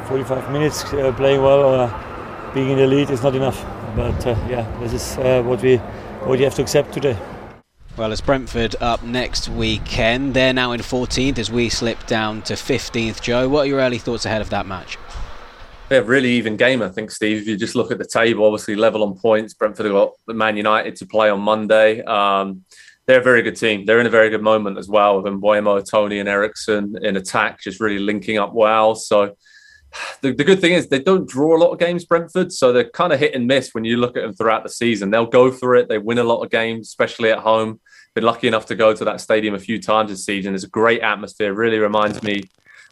45 0.07 0.51
minutes 0.51 0.83
uh, 0.93 1.11
playing 1.17 1.41
well 1.41 1.63
or 1.63 1.77
uh, 1.79 2.51
being 2.53 2.69
in 2.69 2.77
the 2.77 2.87
lead 2.87 3.09
is 3.09 3.21
not 3.23 3.35
enough. 3.35 3.65
But 3.95 4.27
uh, 4.27 4.35
yeah, 4.49 4.79
this 4.79 4.93
is 4.93 5.17
uh, 5.17 5.41
what 5.43 5.61
we 5.61 5.77
what 6.27 6.39
you 6.39 6.45
have 6.45 6.55
to 6.55 6.61
accept 6.61 6.93
today. 6.93 7.17
Well, 7.97 8.11
it's 8.11 8.19
Brentford 8.19 8.75
up 8.81 9.03
next 9.03 9.47
weekend, 9.47 10.33
they're 10.33 10.51
now 10.51 10.73
in 10.73 10.81
14th 10.81 11.39
as 11.39 11.49
we 11.49 11.69
slip 11.69 12.05
down 12.07 12.41
to 12.41 12.55
15th. 12.55 13.21
Joe, 13.21 13.47
what 13.47 13.61
are 13.61 13.65
your 13.67 13.79
early 13.79 13.99
thoughts 13.99 14.25
ahead 14.25 14.41
of 14.41 14.49
that 14.49 14.65
match? 14.65 14.97
Yeah, 15.89 15.99
really 15.99 16.31
even 16.31 16.57
game, 16.57 16.81
I 16.81 16.89
think, 16.89 17.09
Steve. 17.09 17.43
If 17.43 17.47
you 17.47 17.55
just 17.55 17.73
look 17.73 17.91
at 17.91 17.97
the 17.97 18.05
table, 18.05 18.43
obviously 18.43 18.75
level 18.75 19.01
on 19.01 19.17
points. 19.17 19.53
Brentford 19.53 19.85
have 19.85 19.93
got 19.93 20.11
the 20.27 20.33
Man 20.33 20.57
United 20.57 20.97
to 20.97 21.05
play 21.05 21.29
on 21.29 21.39
Monday. 21.39 22.03
Um, 22.03 22.65
they're 23.05 23.21
a 23.21 23.23
very 23.23 23.43
good 23.43 23.55
team. 23.55 23.85
They're 23.85 24.01
in 24.01 24.07
a 24.07 24.09
very 24.09 24.29
good 24.29 24.41
moment 24.41 24.77
as 24.77 24.89
well 24.89 25.21
with 25.21 25.31
Mbeumo, 25.31 25.89
Toney, 25.89 26.19
and 26.19 26.27
Eriksen 26.27 26.97
in 27.01 27.15
attack, 27.15 27.61
just 27.61 27.79
really 27.79 27.99
linking 27.99 28.39
up 28.39 28.53
well. 28.53 28.95
So 28.95 29.37
the, 30.21 30.33
the 30.33 30.43
good 30.43 30.61
thing 30.61 30.73
is 30.73 30.87
they 30.87 30.99
don't 31.01 31.27
draw 31.27 31.55
a 31.55 31.59
lot 31.59 31.71
of 31.71 31.79
games, 31.79 32.05
Brentford. 32.05 32.51
So 32.51 32.71
they're 32.71 32.89
kind 32.89 33.13
of 33.13 33.19
hit 33.19 33.35
and 33.35 33.47
miss 33.47 33.73
when 33.73 33.85
you 33.85 33.97
look 33.97 34.17
at 34.17 34.23
them 34.23 34.33
throughout 34.33 34.63
the 34.63 34.69
season. 34.69 35.09
They'll 35.09 35.25
go 35.25 35.51
for 35.51 35.75
it. 35.75 35.89
They 35.89 35.97
win 35.97 36.17
a 36.17 36.23
lot 36.23 36.43
of 36.43 36.51
games, 36.51 36.87
especially 36.87 37.31
at 37.31 37.39
home. 37.39 37.79
Been 38.13 38.23
lucky 38.23 38.47
enough 38.47 38.65
to 38.67 38.75
go 38.75 38.93
to 38.93 39.05
that 39.05 39.21
stadium 39.21 39.55
a 39.55 39.59
few 39.59 39.81
times 39.81 40.09
this 40.09 40.25
season. 40.25 40.55
It's 40.55 40.63
a 40.63 40.69
great 40.69 41.01
atmosphere. 41.01 41.53
Really 41.53 41.79
reminds 41.79 42.23
me 42.23 42.43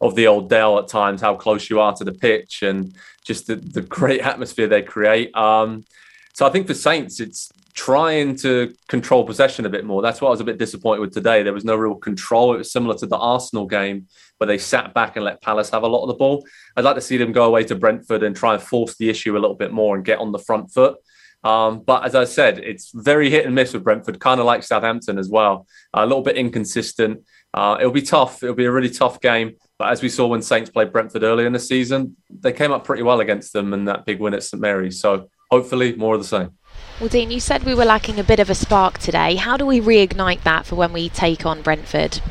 of 0.01 0.15
the 0.15 0.27
old 0.27 0.50
Dell 0.50 0.79
at 0.79 0.88
times, 0.88 1.22
how 1.22 1.36
close 1.36 1.69
you 1.69 1.79
are 1.79 1.93
to 1.95 2.03
the 2.03 2.12
pitch 2.12 2.62
and 2.62 2.93
just 3.24 3.48
the, 3.48 3.55
the 3.55 3.81
great 3.81 4.22
atmosphere 4.31 4.67
they 4.67 4.81
create. 4.81 5.33
Um, 5.36 5.86
so 6.33 6.45
I 6.45 6.50
think 6.50 6.67
for 6.67 6.74
Saints, 6.74 7.19
it's 7.19 7.51
trying 7.73 8.35
to 8.37 8.73
control 8.87 9.25
possession 9.25 9.65
a 9.65 9.69
bit 9.69 9.85
more. 9.85 10.01
That's 10.01 10.21
what 10.21 10.27
I 10.27 10.31
was 10.31 10.41
a 10.41 10.45
bit 10.45 10.59
disappointed 10.59 11.01
with 11.01 11.13
today. 11.13 11.43
There 11.43 11.53
was 11.53 11.65
no 11.65 11.75
real 11.75 11.95
control. 11.95 12.53
It 12.53 12.59
was 12.59 12.71
similar 12.71 12.95
to 12.97 13.07
the 13.07 13.17
Arsenal 13.17 13.65
game 13.65 14.07
where 14.37 14.47
they 14.47 14.57
sat 14.57 14.93
back 14.93 15.15
and 15.15 15.25
let 15.25 15.41
Palace 15.41 15.71
have 15.71 15.83
a 15.83 15.87
lot 15.87 16.03
of 16.03 16.09
the 16.09 16.13
ball. 16.13 16.45
I'd 16.75 16.83
like 16.83 16.95
to 16.95 17.01
see 17.01 17.17
them 17.17 17.31
go 17.31 17.45
away 17.45 17.63
to 17.65 17.75
Brentford 17.75 18.23
and 18.23 18.35
try 18.35 18.53
and 18.53 18.61
force 18.61 18.95
the 18.97 19.09
issue 19.09 19.33
a 19.35 19.39
little 19.39 19.55
bit 19.55 19.71
more 19.71 19.95
and 19.95 20.05
get 20.05 20.19
on 20.19 20.31
the 20.31 20.39
front 20.39 20.71
foot. 20.71 20.97
Um, 21.43 21.81
but 21.81 22.05
as 22.05 22.15
I 22.15 22.23
said, 22.23 22.59
it's 22.59 22.91
very 22.93 23.29
hit 23.29 23.45
and 23.45 23.55
miss 23.55 23.73
with 23.73 23.83
Brentford, 23.83 24.19
kind 24.19 24.39
of 24.39 24.45
like 24.45 24.63
Southampton 24.63 25.17
as 25.17 25.29
well. 25.29 25.67
a 25.93 26.05
little 26.05 26.23
bit 26.23 26.37
inconsistent. 26.37 27.23
Uh, 27.53 27.77
it'll 27.79 27.91
be 27.91 28.01
tough. 28.01 28.41
It'll 28.41 28.55
be 28.55 28.65
a 28.65 28.71
really 28.71 28.89
tough 28.89 29.19
game. 29.19 29.55
But 29.77 29.89
as 29.89 30.01
we 30.01 30.09
saw 30.09 30.27
when 30.27 30.41
Saints 30.41 30.69
played 30.69 30.91
Brentford 30.91 31.23
earlier 31.23 31.45
in 31.45 31.53
the 31.53 31.59
season, 31.59 32.15
they 32.29 32.53
came 32.53 32.71
up 32.71 32.85
pretty 32.85 33.03
well 33.03 33.19
against 33.19 33.53
them 33.53 33.73
in 33.73 33.85
that 33.85 34.05
big 34.05 34.19
win 34.19 34.33
at 34.33 34.43
St 34.43 34.61
Mary's. 34.61 34.99
So 34.99 35.29
hopefully 35.51 35.95
more 35.95 36.15
of 36.15 36.21
the 36.21 36.27
same. 36.27 36.51
Well, 37.00 37.09
Dean, 37.09 37.31
you 37.31 37.39
said 37.39 37.63
we 37.63 37.73
were 37.73 37.85
lacking 37.85 38.19
a 38.19 38.23
bit 38.23 38.39
of 38.39 38.51
a 38.51 38.55
spark 38.55 39.00
today. 39.00 39.35
How 39.35 39.57
do 39.57 39.65
we 39.65 39.81
reignite 39.81 40.43
that 40.43 40.65
for 40.65 40.75
when 40.75 40.93
we 40.93 41.09
take 41.09 41.45
on 41.45 41.62
Brentford? 41.63 42.21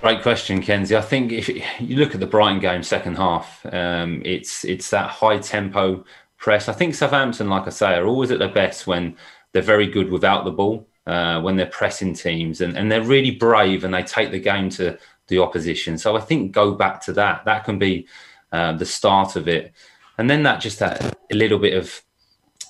Great 0.00 0.20
question, 0.22 0.60
Kenzie. 0.60 0.96
I 0.96 1.00
think 1.00 1.32
if 1.32 1.48
you 1.48 1.96
look 1.96 2.14
at 2.14 2.20
the 2.20 2.26
Brighton 2.26 2.60
game, 2.60 2.82
second 2.82 3.16
half, 3.16 3.64
um, 3.72 4.20
it's 4.24 4.64
it's 4.64 4.90
that 4.90 5.10
high 5.10 5.38
tempo 5.38 6.04
press. 6.38 6.68
I 6.68 6.72
think 6.72 6.94
Southampton, 6.94 7.48
like 7.48 7.66
I 7.66 7.70
say, 7.70 7.94
are 7.94 8.06
always 8.06 8.30
at 8.30 8.40
their 8.40 8.52
best 8.52 8.86
when 8.86 9.16
they're 9.52 9.62
very 9.62 9.86
good 9.86 10.10
without 10.10 10.44
the 10.44 10.50
ball, 10.50 10.86
uh, 11.06 11.40
when 11.40 11.56
they're 11.56 11.66
pressing 11.66 12.14
teams, 12.14 12.60
and, 12.60 12.76
and 12.76 12.90
they're 12.90 13.02
really 13.02 13.30
brave 13.30 13.84
and 13.84 13.94
they 13.94 14.02
take 14.02 14.32
the 14.32 14.40
game 14.40 14.70
to 14.70 14.98
the 15.28 15.38
opposition. 15.38 15.98
So 15.98 16.16
I 16.16 16.20
think 16.20 16.52
go 16.52 16.74
back 16.74 17.00
to 17.02 17.12
that. 17.14 17.44
That 17.44 17.64
can 17.64 17.78
be 17.78 18.06
uh, 18.52 18.72
the 18.72 18.86
start 18.86 19.36
of 19.36 19.48
it, 19.48 19.72
and 20.18 20.28
then 20.28 20.42
that 20.42 20.60
just 20.60 20.80
that 20.80 21.16
a 21.32 21.34
little 21.34 21.58
bit 21.58 21.74
of 21.74 22.02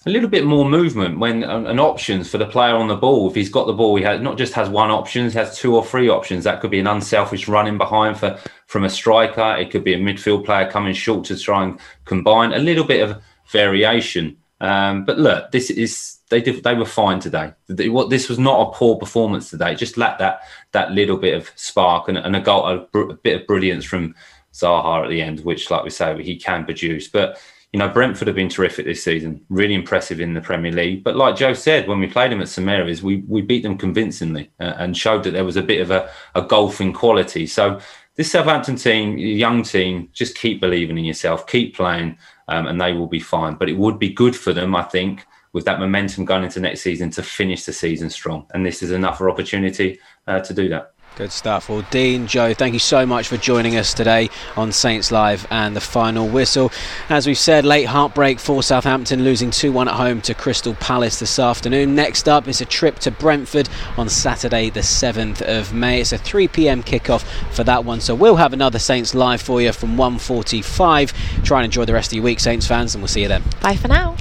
a 0.06 0.10
little 0.10 0.28
bit 0.28 0.44
more 0.44 0.64
movement 0.64 1.18
when 1.18 1.42
an 1.42 1.80
options 1.80 2.30
for 2.30 2.38
the 2.38 2.46
player 2.46 2.76
on 2.76 2.86
the 2.86 2.96
ball. 2.96 3.28
If 3.28 3.34
he's 3.34 3.48
got 3.48 3.66
the 3.66 3.72
ball, 3.72 3.96
he 3.96 4.04
has 4.04 4.20
not 4.20 4.38
just 4.38 4.52
has 4.52 4.68
one 4.68 4.90
option, 4.90 5.28
he 5.28 5.36
has 5.36 5.58
two 5.58 5.74
or 5.74 5.84
three 5.84 6.08
options. 6.08 6.44
That 6.44 6.60
could 6.60 6.70
be 6.70 6.78
an 6.78 6.86
unselfish 6.86 7.48
running 7.48 7.76
behind 7.76 8.16
for 8.18 8.38
from 8.68 8.84
a 8.84 8.90
striker. 8.90 9.56
It 9.58 9.72
could 9.72 9.82
be 9.82 9.94
a 9.94 9.98
midfield 9.98 10.44
player 10.44 10.70
coming 10.70 10.94
short 10.94 11.24
to 11.26 11.36
try 11.36 11.64
and 11.64 11.80
combine 12.04 12.52
a 12.52 12.58
little 12.60 12.84
bit 12.84 13.02
of 13.08 13.20
variation. 13.50 14.36
Um, 14.60 15.04
but 15.04 15.18
look, 15.18 15.50
this 15.50 15.70
is 15.70 16.18
they 16.30 16.40
did 16.40 16.62
they 16.62 16.74
were 16.74 16.86
fine 16.86 17.18
today. 17.18 17.52
What 17.68 18.08
this 18.08 18.28
was 18.28 18.38
not 18.38 18.68
a 18.68 18.72
poor 18.72 18.96
performance 18.96 19.50
today. 19.50 19.72
It 19.72 19.78
just 19.78 19.96
lacked 19.96 20.20
that 20.20 20.42
that 20.70 20.92
little 20.92 21.16
bit 21.16 21.34
of 21.34 21.50
spark 21.56 22.08
and, 22.08 22.16
and 22.16 22.36
a 22.36 22.40
goal, 22.40 22.64
a, 22.64 22.98
a 22.98 23.14
bit 23.14 23.40
of 23.40 23.46
brilliance 23.48 23.84
from 23.84 24.14
Zaha 24.54 25.02
at 25.02 25.10
the 25.10 25.20
end, 25.20 25.40
which, 25.40 25.68
like 25.68 25.82
we 25.82 25.90
say, 25.90 26.22
he 26.22 26.36
can 26.36 26.64
produce. 26.64 27.08
But 27.08 27.38
you 27.76 27.80
know, 27.80 27.90
Brentford 27.90 28.26
have 28.28 28.34
been 28.34 28.48
terrific 28.48 28.86
this 28.86 29.04
season, 29.04 29.44
really 29.50 29.74
impressive 29.74 30.18
in 30.18 30.32
the 30.32 30.40
Premier 30.40 30.72
League. 30.72 31.04
But 31.04 31.14
like 31.14 31.36
Joe 31.36 31.52
said, 31.52 31.86
when 31.86 32.00
we 32.00 32.06
played 32.06 32.32
them 32.32 32.40
at 32.40 32.48
St 32.48 33.02
we 33.02 33.16
we 33.28 33.42
beat 33.42 33.62
them 33.62 33.76
convincingly 33.76 34.50
uh, 34.60 34.72
and 34.78 34.96
showed 34.96 35.24
that 35.24 35.32
there 35.32 35.44
was 35.44 35.58
a 35.58 35.62
bit 35.62 35.82
of 35.82 35.90
a, 35.90 36.08
a 36.34 36.40
golfing 36.40 36.94
quality. 36.94 37.46
So 37.46 37.78
this 38.14 38.32
Southampton 38.32 38.76
team, 38.76 39.18
young 39.18 39.62
team, 39.62 40.08
just 40.14 40.38
keep 40.38 40.58
believing 40.58 40.96
in 40.96 41.04
yourself, 41.04 41.46
keep 41.46 41.76
playing, 41.76 42.16
um, 42.48 42.66
and 42.66 42.80
they 42.80 42.94
will 42.94 43.08
be 43.08 43.20
fine. 43.20 43.56
But 43.56 43.68
it 43.68 43.76
would 43.76 43.98
be 43.98 44.08
good 44.08 44.34
for 44.34 44.54
them, 44.54 44.74
I 44.74 44.84
think, 44.84 45.26
with 45.52 45.66
that 45.66 45.78
momentum 45.78 46.24
going 46.24 46.44
into 46.44 46.60
next 46.60 46.80
season 46.80 47.10
to 47.10 47.22
finish 47.22 47.66
the 47.66 47.74
season 47.74 48.08
strong. 48.08 48.46
And 48.54 48.64
this 48.64 48.82
is 48.82 48.90
another 48.90 49.28
opportunity 49.28 50.00
uh, 50.26 50.40
to 50.40 50.54
do 50.54 50.70
that. 50.70 50.94
Good 51.16 51.32
stuff. 51.32 51.70
Well, 51.70 51.80
Dean, 51.90 52.26
Joe, 52.26 52.52
thank 52.52 52.74
you 52.74 52.78
so 52.78 53.06
much 53.06 53.28
for 53.28 53.38
joining 53.38 53.74
us 53.76 53.94
today 53.94 54.28
on 54.54 54.70
Saints 54.70 55.10
Live 55.10 55.46
and 55.50 55.74
the 55.74 55.80
final 55.80 56.28
whistle. 56.28 56.70
As 57.08 57.26
we've 57.26 57.38
said, 57.38 57.64
late 57.64 57.86
heartbreak 57.86 58.38
for 58.38 58.62
Southampton, 58.62 59.24
losing 59.24 59.50
2 59.50 59.72
1 59.72 59.88
at 59.88 59.94
home 59.94 60.20
to 60.20 60.34
Crystal 60.34 60.74
Palace 60.74 61.18
this 61.18 61.38
afternoon. 61.38 61.94
Next 61.94 62.28
up 62.28 62.46
is 62.48 62.60
a 62.60 62.66
trip 62.66 62.98
to 62.98 63.10
Brentford 63.10 63.70
on 63.96 64.10
Saturday, 64.10 64.68
the 64.68 64.80
7th 64.80 65.40
of 65.40 65.72
May. 65.72 66.02
It's 66.02 66.12
a 66.12 66.18
3 66.18 66.48
pm 66.48 66.82
kickoff 66.82 67.22
for 67.50 67.64
that 67.64 67.86
one, 67.86 68.02
so 68.02 68.14
we'll 68.14 68.36
have 68.36 68.52
another 68.52 68.78
Saints 68.78 69.14
Live 69.14 69.40
for 69.40 69.62
you 69.62 69.72
from 69.72 69.96
1.45. 69.96 71.44
Try 71.44 71.60
and 71.60 71.64
enjoy 71.64 71.86
the 71.86 71.94
rest 71.94 72.12
of 72.12 72.16
your 72.16 72.24
week, 72.24 72.40
Saints 72.40 72.66
fans, 72.66 72.94
and 72.94 73.00
we'll 73.00 73.08
see 73.08 73.22
you 73.22 73.28
then. 73.28 73.42
Bye 73.62 73.76
for 73.76 73.88
now. 73.88 74.16